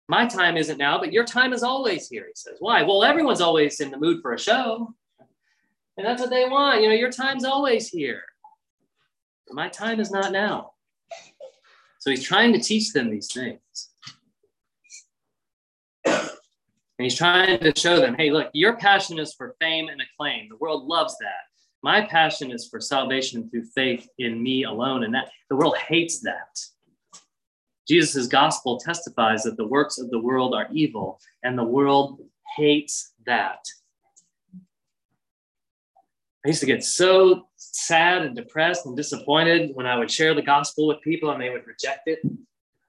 [0.07, 2.57] My time isn't now, but your time is always here, he says.
[2.59, 2.83] Why?
[2.83, 4.93] Well, everyone's always in the mood for a show.
[5.97, 6.81] And that's what they want.
[6.81, 8.23] You know, your time's always here.
[9.51, 10.71] My time is not now.
[11.99, 13.89] So he's trying to teach them these things.
[16.05, 20.49] And he's trying to show them hey, look, your passion is for fame and acclaim.
[20.49, 21.48] The world loves that.
[21.81, 25.03] My passion is for salvation through faith in me alone.
[25.03, 26.59] And that the world hates that.
[27.87, 32.19] Jesus' gospel testifies that the works of the world are evil, and the world
[32.55, 33.65] hates that.
[36.45, 40.41] I used to get so sad and depressed and disappointed when I would share the
[40.41, 42.19] gospel with people and they would reject it.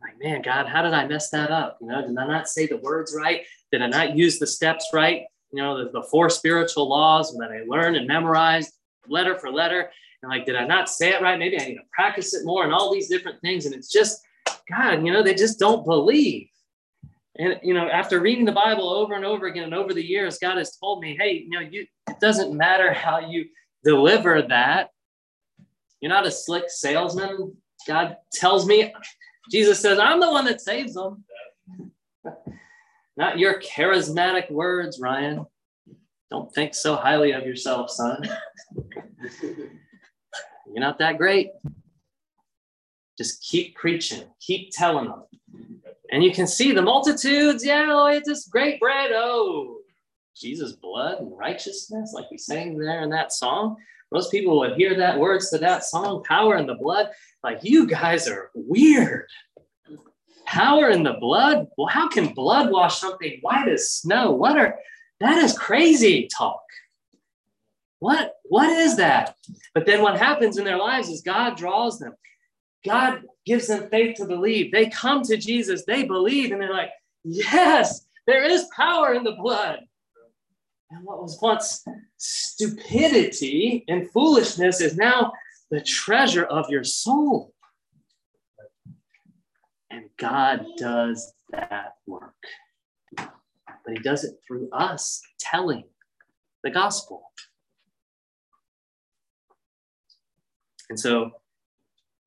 [0.00, 1.78] Like, man, God, how did I mess that up?
[1.80, 3.44] You know, did I not say the words right?
[3.72, 5.24] Did I not use the steps right?
[5.52, 8.72] You know, the, the four spiritual laws that I learned and memorized
[9.08, 9.90] letter for letter.
[10.22, 11.38] And like, did I not say it right?
[11.38, 13.66] Maybe I need to practice it more and all these different things.
[13.66, 14.20] And it's just,
[14.68, 16.48] God, you know, they just don't believe.
[17.36, 20.38] And you know, after reading the Bible over and over again and over the years,
[20.38, 23.46] God has told me, hey, you know, you it doesn't matter how you
[23.82, 24.90] deliver that.
[26.00, 27.56] You're not a slick salesman.
[27.86, 28.92] God tells me,
[29.50, 31.24] Jesus says, I'm the one that saves them.
[33.16, 35.44] Not your charismatic words, Ryan.
[36.30, 38.28] Don't think so highly of yourself, son.
[39.42, 41.50] You're not that great.
[43.18, 45.24] Just keep preaching, keep telling them.
[46.12, 47.64] And you can see the multitudes.
[47.64, 49.10] Yeah, oh, it's this great bread.
[49.12, 49.78] Oh,
[50.36, 53.76] Jesus' blood and righteousness, like we sang there in that song.
[54.12, 57.10] Most people would hear that words to that song, power in the blood.
[57.44, 59.26] Like, you guys are weird.
[60.46, 61.68] Power in the blood?
[61.76, 64.32] Well, how can blood wash something white as snow?
[64.32, 64.76] What are
[65.20, 66.62] that is crazy talk.
[67.98, 69.36] What what is that?
[69.74, 72.14] But then what happens in their lives is God draws them.
[72.84, 74.72] God gives them faith to believe.
[74.72, 76.90] They come to Jesus, they believe, and they're like,
[77.24, 79.80] yes, there is power in the blood.
[80.90, 81.84] And what was once
[82.16, 85.32] stupidity and foolishness is now
[85.70, 87.52] the treasure of your soul.
[89.90, 92.34] And God does that work.
[93.84, 95.84] But He does it through us telling
[96.62, 97.22] the gospel.
[100.88, 101.30] And so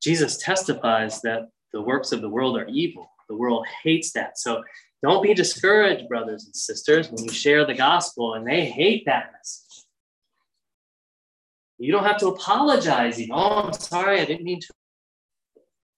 [0.02, 3.10] Jesus testifies that the works of the world are evil.
[3.30, 4.38] The world hates that.
[4.38, 4.64] So
[5.02, 9.32] don't be discouraged, brothers and sisters, when you share the gospel and they hate that
[9.34, 9.86] message.
[11.78, 13.20] You don't have to apologize.
[13.20, 13.36] Even.
[13.36, 14.74] Oh, I'm sorry, I didn't mean to.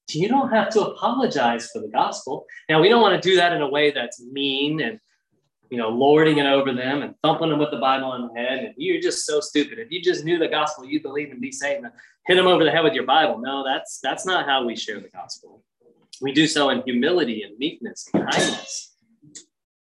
[0.09, 2.45] You don't have to apologize for the gospel.
[2.69, 4.99] Now, we don't want to do that in a way that's mean and
[5.69, 8.59] you know, lording it over them and thumping them with the Bible on the head.
[8.59, 9.79] And you're just so stupid.
[9.79, 11.85] If you just knew the gospel, you'd believe and be saved,
[12.27, 13.39] hit them over the head with your Bible.
[13.39, 15.63] No, that's that's not how we share the gospel.
[16.21, 18.95] We do so in humility and meekness and kindness.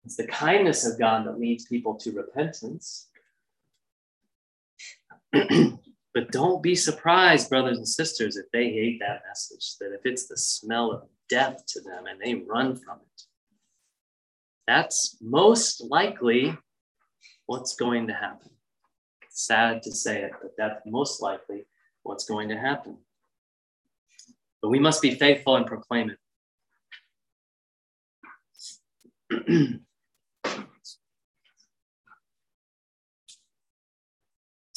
[0.06, 3.08] It's the kindness of God that leads people to repentance.
[5.32, 10.28] but don't be surprised, brothers and sisters, if they hate that message, that if it's
[10.28, 13.11] the smell of death to them and they run from it.
[14.68, 16.58] That's most likely
[17.46, 18.50] what's going to happen.
[19.30, 21.66] sad to say it, but that's most likely
[22.04, 22.98] what's going to happen.
[24.62, 26.12] But we must be faithful and proclaim
[29.30, 29.82] it.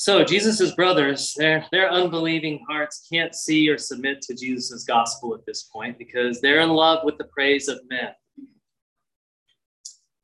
[0.05, 5.47] So Jesus' brothers, their, their unbelieving hearts can't see or submit to Jesus' gospel at
[5.47, 8.11] this point because they're in love with the praise of men.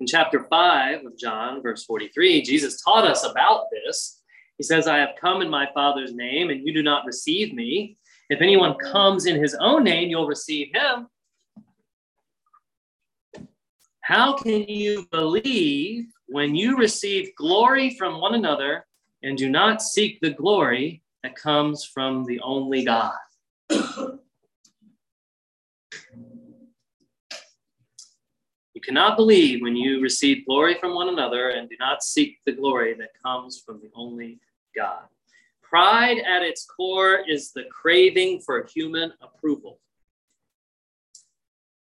[0.01, 4.23] In chapter 5 of John, verse 43, Jesus taught us about this.
[4.57, 7.99] He says, I have come in my Father's name, and you do not receive me.
[8.31, 11.07] If anyone comes in his own name, you'll receive him.
[14.03, 18.87] How can you believe when you receive glory from one another
[19.23, 23.13] and do not seek the glory that comes from the only God.
[28.81, 32.53] You cannot believe when you receive glory from one another and do not seek the
[32.53, 34.41] glory that comes from the only
[34.75, 35.03] God.
[35.63, 39.81] Pride at its core is the craving for human approval.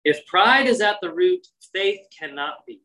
[0.05, 2.81] If pride is at the root, faith cannot be.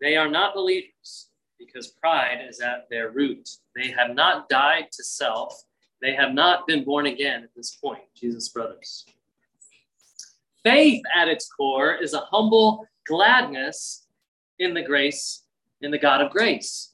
[0.00, 3.46] They are not believers because pride is at their root.
[3.76, 5.62] They have not died to self.
[6.00, 9.04] They have not been born again at this point, Jesus' brothers.
[10.62, 14.06] Faith at its core is a humble gladness
[14.58, 15.44] in the grace,
[15.80, 16.92] in the God of grace.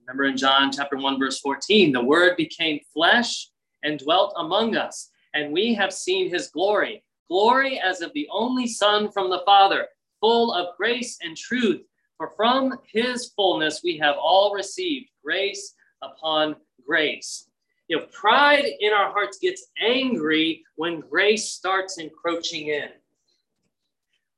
[0.00, 3.50] Remember in John chapter 1, verse 14, the word became flesh
[3.84, 8.66] and dwelt among us, and we have seen his glory, glory as of the only
[8.66, 9.86] Son from the Father,
[10.20, 11.82] full of grace and truth.
[12.16, 17.48] For from his fullness we have all received grace upon grace.
[17.92, 22.88] You know, pride in our hearts gets angry when grace starts encroaching in.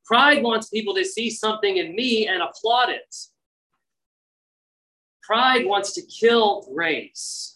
[0.05, 3.15] Pride wants people to see something in me and applaud it.
[5.23, 7.55] Pride wants to kill grace.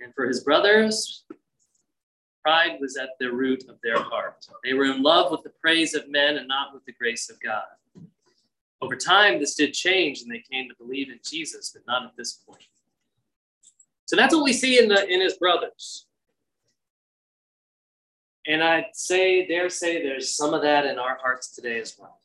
[0.00, 1.22] And for his brothers,
[2.44, 4.44] Pride was at the root of their heart.
[4.64, 7.36] They were in love with the praise of men and not with the grace of
[7.40, 7.62] God.
[8.80, 12.16] Over time, this did change and they came to believe in Jesus, but not at
[12.16, 12.66] this point.
[14.06, 16.06] So that's what we see in, the, in his brothers.
[18.46, 22.20] And I'd say, dare say, there's some of that in our hearts today as well.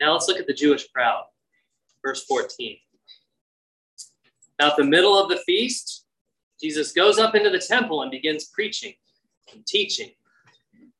[0.00, 1.24] Now let's look at the Jewish crowd.
[2.04, 2.78] Verse 14.
[4.58, 6.06] About the middle of the feast,
[6.60, 8.94] Jesus goes up into the temple and begins preaching
[9.52, 10.10] and teaching.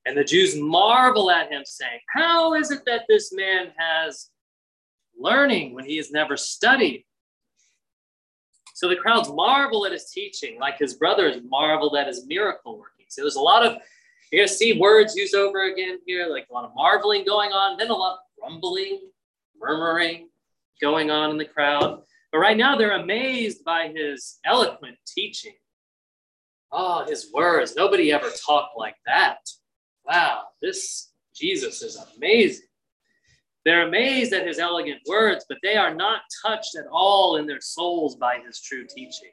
[0.06, 4.30] And the Jews marvel at him, saying, How is it that this man has
[5.20, 7.04] learning when he has never studied.
[8.80, 13.04] So the crowds marvel at his teaching, like his brothers marveled at his miracle working.
[13.10, 13.76] So there's a lot of,
[14.32, 17.50] you're going to see words used over again here, like a lot of marveling going
[17.52, 19.00] on, then a lot of grumbling,
[19.60, 20.30] murmuring
[20.80, 22.00] going on in the crowd.
[22.32, 25.56] But right now they're amazed by his eloquent teaching.
[26.72, 27.76] Oh, his words.
[27.76, 29.40] Nobody ever talked like that.
[30.06, 32.64] Wow, this Jesus is amazing.
[33.64, 37.60] They're amazed at his elegant words, but they are not touched at all in their
[37.60, 39.30] souls by his true teaching.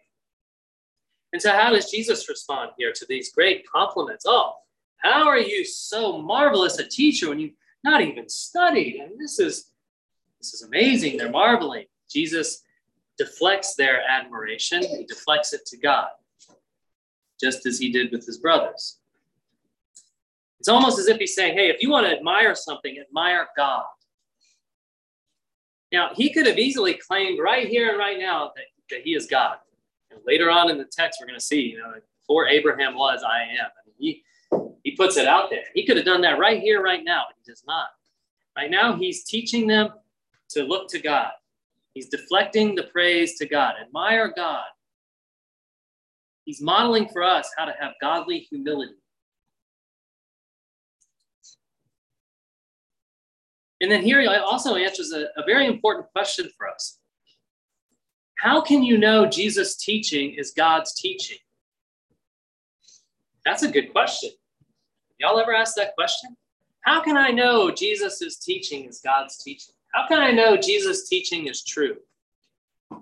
[1.34, 4.26] And so, how does Jesus respond here to these great compliments?
[4.28, 4.54] Oh,
[4.98, 7.54] how are you so marvelous a teacher when you've
[7.84, 9.00] not even studied?
[9.02, 9.72] And this is
[10.40, 11.18] this is amazing.
[11.18, 11.86] They're marveling.
[12.10, 12.64] Jesus
[13.18, 16.10] deflects their admiration, he deflects it to God,
[17.42, 19.00] just as he did with his brothers.
[20.60, 23.86] It's almost as if he's saying, Hey, if you want to admire something, admire God.
[25.92, 29.26] Now, he could have easily claimed right here and right now that, that he is
[29.26, 29.58] God.
[30.12, 33.24] And later on in the text, we're going to see, you know, before Abraham was,
[33.24, 33.68] I am.
[33.68, 34.24] I mean, he,
[34.84, 35.64] he puts it out there.
[35.74, 37.88] He could have done that right here, right now, he does not.
[38.58, 39.90] Right now, he's teaching them
[40.50, 41.32] to look to God.
[41.94, 43.76] He's deflecting the praise to God.
[43.82, 44.66] Admire God.
[46.46, 48.94] He's modeling for us how to have godly humility.
[53.82, 57.00] And then here he also answers a, a very important question for us.
[58.38, 61.38] How can you know Jesus' teaching is God's teaching?
[63.46, 64.32] That's a good question.
[65.20, 66.36] Y'all ever ask that question?
[66.82, 69.74] How can I know Jesus' teaching is God's teaching?
[69.94, 71.98] How can I know Jesus' teaching is true?
[72.92, 72.96] A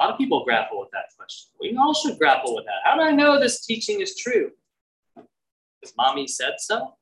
[0.00, 1.50] lot of people grapple with that question.
[1.60, 2.80] We all should grapple with that.
[2.84, 4.50] How do I know this teaching is true?
[5.14, 6.94] Because mommy said so?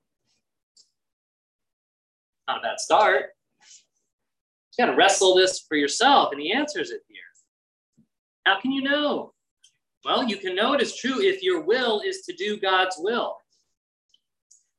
[2.51, 3.27] Not a bad start.
[4.77, 7.21] You got to wrestle this for yourself, and he answers it here.
[8.45, 9.35] How can you know?
[10.05, 13.37] Well, you can know it is true if your will is to do God's will.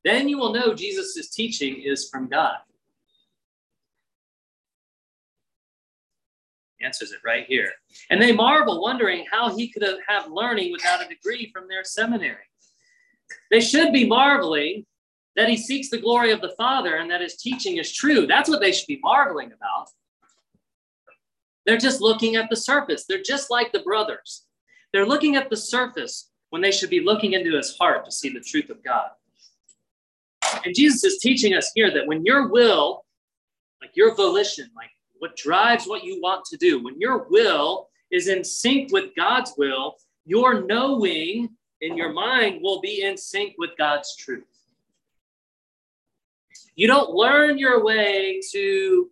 [0.03, 2.57] Then you will know Jesus' teaching is from God.
[6.84, 7.72] answers it right here.
[8.09, 12.49] And they marvel, wondering how he could have learning without a degree from their seminary.
[13.51, 14.88] They should be marveling
[15.41, 18.27] that he seeks the glory of the Father and that his teaching is true.
[18.27, 19.89] That's what they should be marveling about.
[21.65, 23.05] They're just looking at the surface.
[23.09, 24.45] They're just like the brothers.
[24.93, 28.29] They're looking at the surface when they should be looking into his heart to see
[28.29, 29.09] the truth of God.
[30.63, 33.03] And Jesus is teaching us here that when your will,
[33.81, 38.27] like your volition, like what drives what you want to do, when your will is
[38.27, 41.49] in sync with God's will, your knowing
[41.81, 44.51] in your mind will be in sync with God's truth.
[46.76, 49.09] You don't learn your way to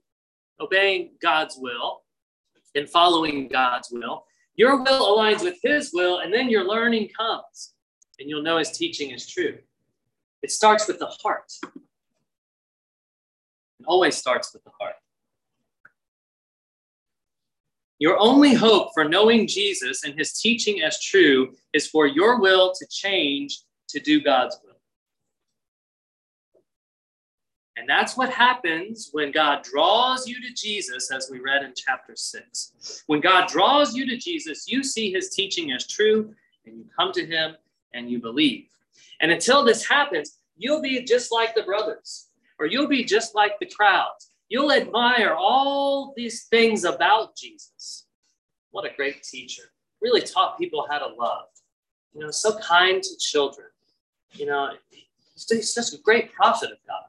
[0.59, 2.01] obeying God's will
[2.75, 4.25] and following God's will.
[4.55, 7.73] Your will aligns with His will, and then your learning comes,
[8.19, 9.57] and you'll know His teaching is true.
[10.41, 11.51] It starts with the heart.
[13.79, 14.95] It always starts with the heart.
[17.99, 22.73] Your only hope for knowing Jesus and his teaching as true is for your will
[22.73, 24.68] to change to do God's will.
[27.79, 32.13] And that's what happens when God draws you to Jesus, as we read in chapter
[32.13, 33.03] six.
[33.07, 37.13] When God draws you to Jesus, you see his teaching as true, and you come
[37.13, 37.55] to him
[37.93, 38.65] and you believe.
[39.21, 42.27] And until this happens, you'll be just like the brothers,
[42.59, 44.31] or you'll be just like the crowds.
[44.49, 48.07] You'll admire all these things about Jesus.
[48.71, 49.63] What a great teacher.
[50.01, 51.45] Really taught people how to love.
[52.13, 53.67] You know, so kind to children.
[54.33, 57.03] You know, he's such a great prophet of God.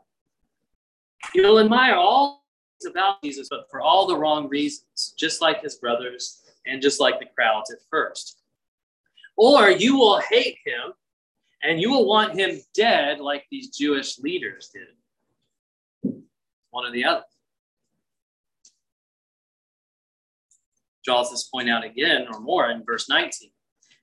[1.35, 2.45] You'll admire all
[2.89, 7.19] about Jesus, but for all the wrong reasons, just like his brothers and just like
[7.19, 8.41] the crowds at first.
[9.37, 10.93] Or you will hate him
[11.63, 16.15] and you will want him dead like these Jewish leaders did.
[16.71, 17.25] One or the other.
[21.05, 23.51] Draws this point out again or more in verse 19.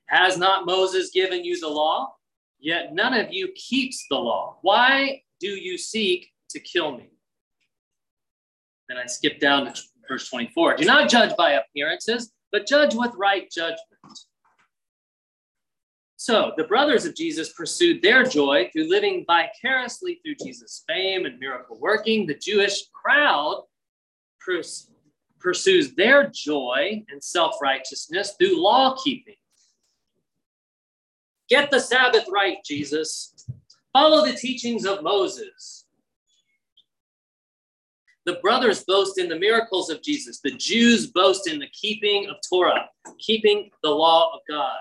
[0.07, 2.13] Has not Moses given you the law?
[2.59, 4.57] Yet none of you keeps the law.
[4.61, 7.10] Why do you seek to kill me.
[8.89, 10.78] Then I skip down to verse 24.
[10.78, 13.80] Do not judge by appearances, but judge with right judgment.
[16.16, 21.39] So the brothers of Jesus pursued their joy through living vicariously through Jesus' fame and
[21.39, 22.26] miracle working.
[22.26, 23.64] The Jewish crowd
[25.39, 29.36] pursues their joy and self righteousness through law keeping.
[31.50, 33.48] Get the Sabbath right, Jesus.
[33.93, 35.87] Follow the teachings of Moses.
[38.28, 40.42] The brothers boast in the miracles of Jesus.
[40.42, 44.76] The Jews boast in the keeping of Torah, keeping the law of God.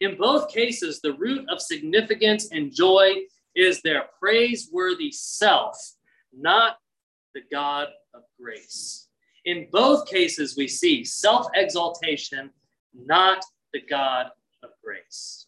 [0.00, 3.12] In both cases, the root of significance and joy
[3.54, 5.76] is their praiseworthy self,
[6.32, 6.78] not
[7.34, 9.08] the God of grace.
[9.44, 12.48] In both cases, we see self exaltation,
[12.94, 14.28] not the God
[14.62, 15.44] of grace.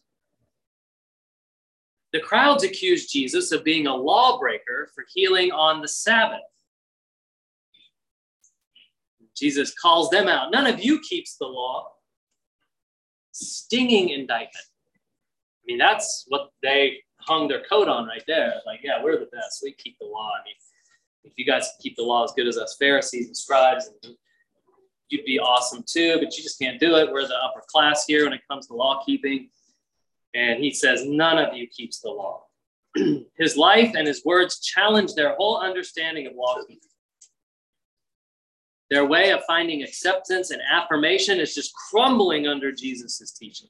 [2.13, 6.41] The crowds accused Jesus of being a lawbreaker for healing on the Sabbath.
[9.35, 10.51] Jesus calls them out.
[10.51, 11.87] None of you keeps the law.
[13.31, 14.65] Stinging indictment.
[14.95, 18.55] I mean, that's what they hung their coat on right there.
[18.65, 19.61] Like, yeah, we're the best.
[19.63, 20.31] We keep the law.
[20.39, 20.55] I mean,
[21.23, 23.89] if you guys keep the law as good as us Pharisees and scribes,
[25.09, 27.11] you'd be awesome too, but you just can't do it.
[27.11, 29.49] We're the upper class here when it comes to law keeping.
[30.33, 32.45] And he says, None of you keeps the law.
[33.37, 36.89] his life and his words challenge their whole understanding of law keeping.
[38.91, 43.69] Their way of finding acceptance and affirmation is just crumbling under Jesus' teaching.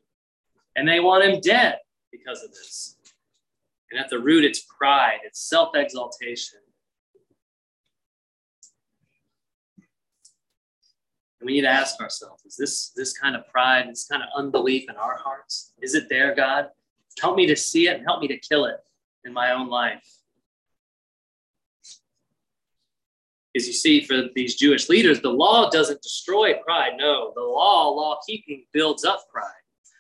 [0.76, 1.78] And they want him dead
[2.12, 2.98] because of this.
[3.92, 6.58] And at the root, it's pride, it's self exaltation.
[11.40, 14.30] And we need to ask ourselves is this, this kind of pride, this kind of
[14.36, 15.74] unbelief in our hearts?
[15.84, 16.70] Is it there, God?
[17.22, 18.78] Help me to see it and help me to kill it
[19.24, 20.21] in my own life.
[23.56, 26.94] As you see, for these Jewish leaders, the law doesn't destroy pride.
[26.98, 29.46] No, the law, law keeping, builds up pride.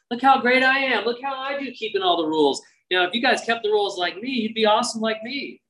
[0.09, 1.05] Look how great I am.
[1.05, 2.61] Look how I do keeping all the rules.
[2.89, 5.61] You know, if you guys kept the rules like me, you'd be awesome like me.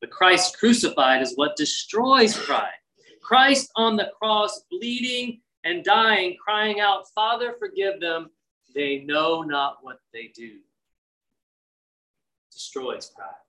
[0.00, 2.72] But Christ crucified is what destroys pride.
[3.22, 8.30] Christ on the cross, bleeding and dying, crying out, Father, forgive them.
[8.74, 10.58] They know not what they do.
[12.52, 13.45] Destroys pride.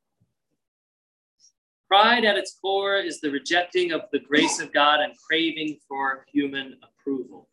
[1.88, 6.26] Pride at its core is the rejecting of the grace of God and craving for
[6.32, 7.48] human approval.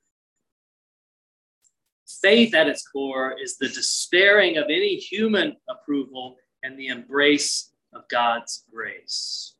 [2.21, 8.03] Faith at its core is the despairing of any human approval and the embrace of
[8.09, 9.55] God's grace.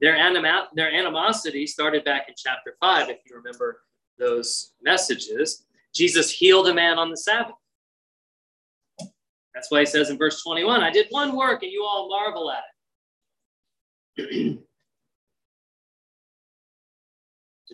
[0.00, 3.82] Their, anima- their animosity started back in chapter 5, if you remember
[4.18, 5.64] those messages.
[5.94, 7.54] Jesus healed a man on the Sabbath.
[9.54, 12.50] That's why he says in verse 21 I did one work and you all marvel
[12.50, 12.77] at it.
[14.18, 14.58] Did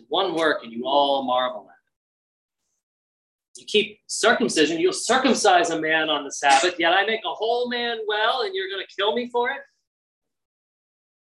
[0.09, 3.61] one work and you all marvel at it.
[3.61, 7.69] You keep circumcision, you'll circumcise a man on the Sabbath, yet I make a whole
[7.69, 9.61] man well and you're going to kill me for it?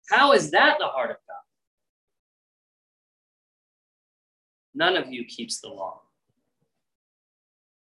[0.10, 1.36] How is that the heart of God?
[4.74, 6.02] None of you keeps the law.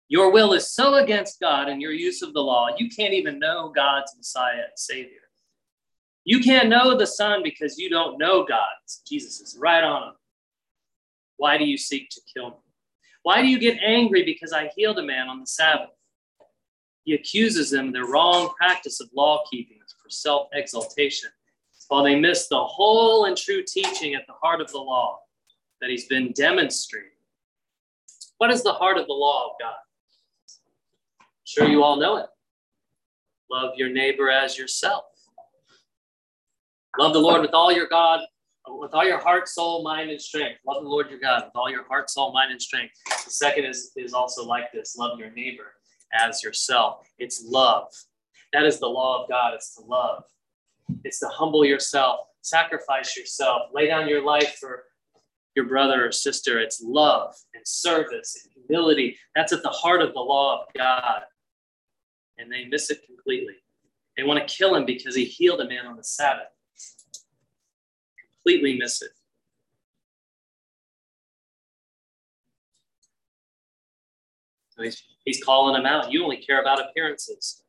[0.08, 3.38] Your will is so against God and your use of the law, you can't even
[3.38, 5.27] know God's Messiah and Savior.
[6.28, 8.68] You can't know the Son because you don't know God.
[9.06, 10.14] Jesus is right on him.
[11.38, 12.56] Why do you seek to kill me?
[13.22, 15.88] Why do you get angry because I healed a man on the Sabbath?
[17.04, 21.30] He accuses them of their wrong practice of law keeping for self exaltation
[21.88, 25.20] while they miss the whole and true teaching at the heart of the law
[25.80, 27.08] that he's been demonstrating.
[28.36, 29.76] What is the heart of the law of God?
[31.22, 32.26] I'm sure you all know it.
[33.50, 35.04] Love your neighbor as yourself.
[36.96, 38.20] Love the Lord with all your God,
[38.66, 40.60] with all your heart, soul, mind, and strength.
[40.66, 42.94] Love the Lord your God with all your heart, soul, mind, and strength.
[43.06, 45.74] The second is, is also like this love your neighbor
[46.12, 47.06] as yourself.
[47.18, 47.88] It's love.
[48.52, 49.54] That is the law of God.
[49.54, 50.24] It's to love.
[51.04, 54.84] It's to humble yourself, sacrifice yourself, lay down your life for
[55.54, 56.58] your brother or sister.
[56.58, 59.18] It's love and service and humility.
[59.34, 61.22] That's at the heart of the law of God.
[62.38, 63.54] And they miss it completely.
[64.16, 66.48] They want to kill him because he healed a man on the Sabbath.
[68.48, 69.10] Completely miss it.
[74.78, 76.10] He's, he's calling him out.
[76.10, 77.62] You only care about appearances.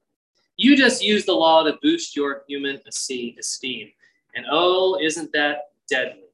[0.55, 3.91] You just use the law to boost your human esteem.
[4.35, 6.29] And oh, isn't that deadly?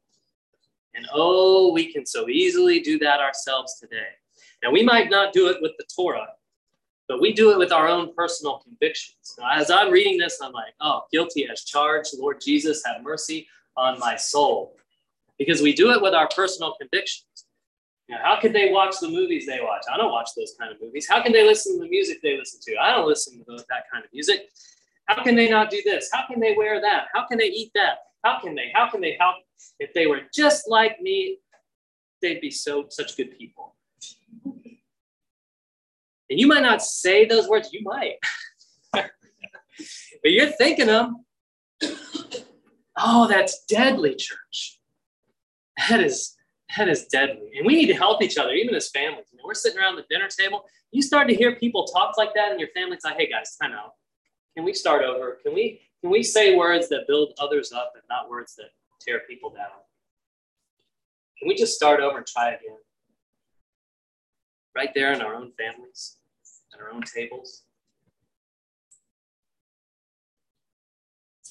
[0.93, 4.09] And oh, we can so easily do that ourselves today.
[4.61, 6.27] Now, we might not do it with the Torah,
[7.07, 9.35] but we do it with our own personal convictions.
[9.39, 12.11] Now, as I'm reading this, I'm like, oh, guilty as charged.
[12.19, 13.47] Lord Jesus, have mercy
[13.77, 14.75] on my soul.
[15.37, 17.25] Because we do it with our personal convictions.
[18.23, 19.83] How can they watch the movies they watch?
[19.91, 21.07] I don't watch those kind of movies.
[21.09, 22.77] How can they listen to the music they listen to?
[22.77, 24.49] I don't listen to that kind of music.
[25.07, 26.09] How can they not do this?
[26.13, 27.07] How can they wear that?
[27.13, 27.97] How can they eat that?
[28.23, 28.71] How can they?
[28.73, 29.17] How can they?
[29.19, 29.35] help?
[29.79, 31.39] if they were just like me,
[32.21, 33.75] they'd be so such good people.
[36.29, 37.69] And you might not say those words.
[37.71, 38.15] You might,
[38.93, 39.11] but
[40.23, 41.25] you're thinking them.
[42.97, 44.79] Oh, that's deadly, church.
[45.89, 46.35] That is
[46.77, 47.51] that is deadly.
[47.57, 49.27] And we need to help each other, even as families.
[49.31, 50.65] You know, we're sitting around the dinner table.
[50.91, 52.95] You start to hear people talk like that in your family.
[52.95, 53.91] It's like, hey guys, time out.
[54.55, 55.39] Can we start over?
[55.43, 58.69] Can we can we say words that build others up and not words that
[59.01, 59.81] tear people down?
[61.39, 62.77] Can we just start over and try again?
[64.75, 66.17] Right there in our own families,
[66.73, 67.63] at our own tables.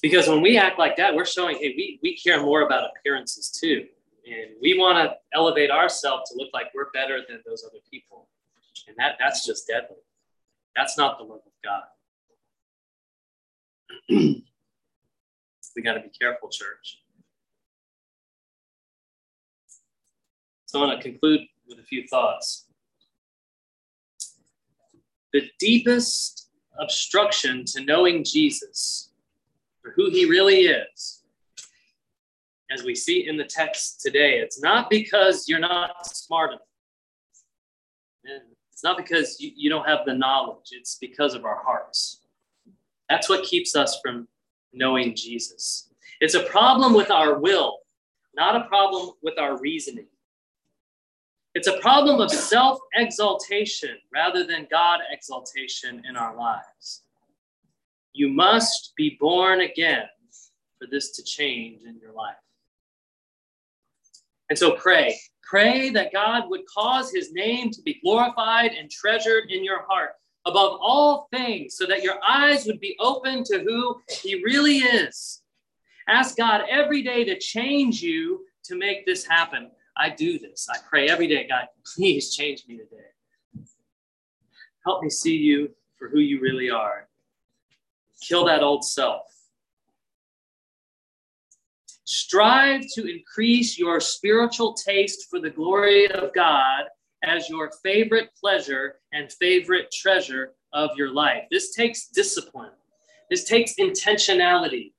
[0.05, 3.49] Because when we act like that, we're showing, hey, we, we care more about appearances
[3.49, 3.87] too.
[4.27, 8.27] And we want to elevate ourselves to look like we're better than those other people.
[8.87, 9.97] And that, that's just deadly.
[10.75, 11.81] That's not the love of God.
[15.75, 16.99] we got to be careful, church.
[20.67, 22.67] So I want to conclude with a few thoughts.
[25.33, 26.49] The deepest
[26.79, 29.09] obstruction to knowing Jesus
[29.85, 31.21] for who he really is,
[32.71, 36.61] as we see in the text today, it's not because you're not smart enough.
[38.71, 42.21] It's not because you, you don't have the knowledge, it's because of our hearts.
[43.09, 44.27] That's what keeps us from
[44.73, 45.91] knowing Jesus.
[46.19, 47.77] It's a problem with our will,
[48.35, 50.07] not a problem with our reasoning.
[51.53, 57.03] It's a problem of self exaltation rather than God exaltation in our lives.
[58.15, 60.05] You must be born again
[60.79, 62.35] for this to change in your life.
[64.49, 65.19] And so pray.
[65.43, 70.11] Pray that God would cause his name to be glorified and treasured in your heart
[70.45, 75.41] above all things, so that your eyes would be open to who he really is.
[76.07, 79.71] Ask God every day to change you to make this happen.
[79.97, 80.67] I do this.
[80.71, 83.65] I pray every day, God, please change me today.
[84.85, 87.09] Help me see you for who you really are.
[88.27, 89.23] Kill that old self.
[92.05, 96.85] Strive to increase your spiritual taste for the glory of God
[97.23, 101.43] as your favorite pleasure and favorite treasure of your life.
[101.51, 102.71] This takes discipline.
[103.29, 104.93] This takes intentionality.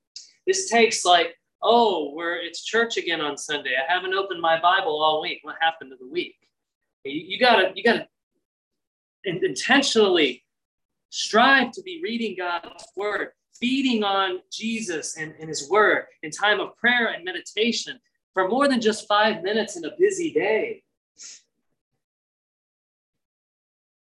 [0.47, 3.75] This takes like, oh, where it's church again on Sunday.
[3.77, 5.41] I haven't opened my Bible all week.
[5.43, 6.35] What happened to the week?
[7.05, 8.09] You, gotta, you gotta
[9.25, 10.43] intentionally
[11.17, 16.61] Strive to be reading God's word, feeding on Jesus and, and his word in time
[16.61, 17.99] of prayer and meditation
[18.35, 20.83] for more than just five minutes in a busy day.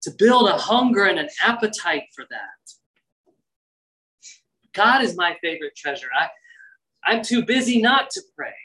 [0.03, 2.71] To build a hunger and an appetite for that.
[4.73, 6.07] God is my favorite treasure.
[6.17, 6.29] I,
[7.03, 8.55] I'm too busy not to pray.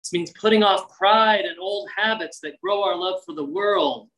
[0.00, 4.10] This means putting off pride and old habits that grow our love for the world.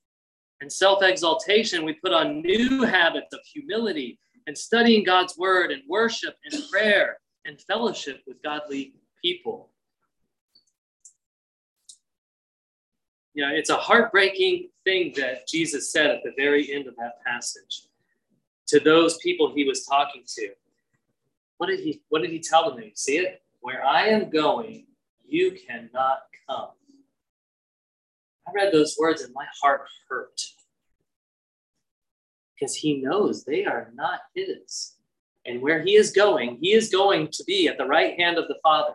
[0.64, 5.82] And self exaltation, we put on new habits of humility and studying God's word and
[5.86, 9.68] worship and prayer and fellowship with godly people.
[13.34, 17.22] You know, it's a heartbreaking thing that Jesus said at the very end of that
[17.26, 17.82] passage
[18.68, 20.48] to those people he was talking to.
[21.58, 22.82] What did he what did he tell them?
[22.82, 23.42] You see it?
[23.60, 24.86] Where I am going,
[25.28, 26.70] you cannot come.
[28.48, 30.40] I read those words and my heart hurt
[32.64, 34.94] because he knows they are not his.
[35.44, 38.48] And where he is going, he is going to be at the right hand of
[38.48, 38.94] the Father.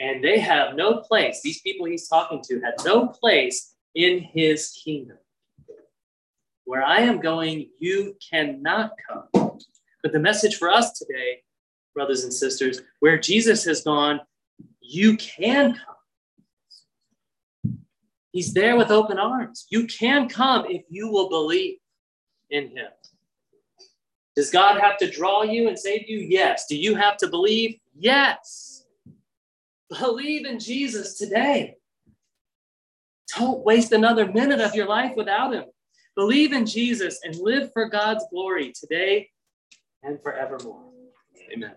[0.00, 4.80] And they have no place, these people he's talking to had no place in his
[4.84, 5.18] kingdom.
[6.64, 9.58] Where I am going, you cannot come.
[10.02, 11.42] But the message for us today,
[11.94, 14.20] brothers and sisters, where Jesus has gone,
[14.80, 17.76] you can come.
[18.32, 19.66] He's there with open arms.
[19.70, 21.78] You can come if you will believe
[22.50, 22.88] in him.
[24.36, 26.18] Does God have to draw you and save you?
[26.18, 26.66] Yes.
[26.68, 27.78] Do you have to believe?
[27.98, 28.84] Yes.
[29.88, 31.76] Believe in Jesus today.
[33.36, 35.64] Don't waste another minute of your life without him.
[36.14, 39.28] Believe in Jesus and live for God's glory today
[40.02, 40.90] and forevermore.
[41.52, 41.74] Amen.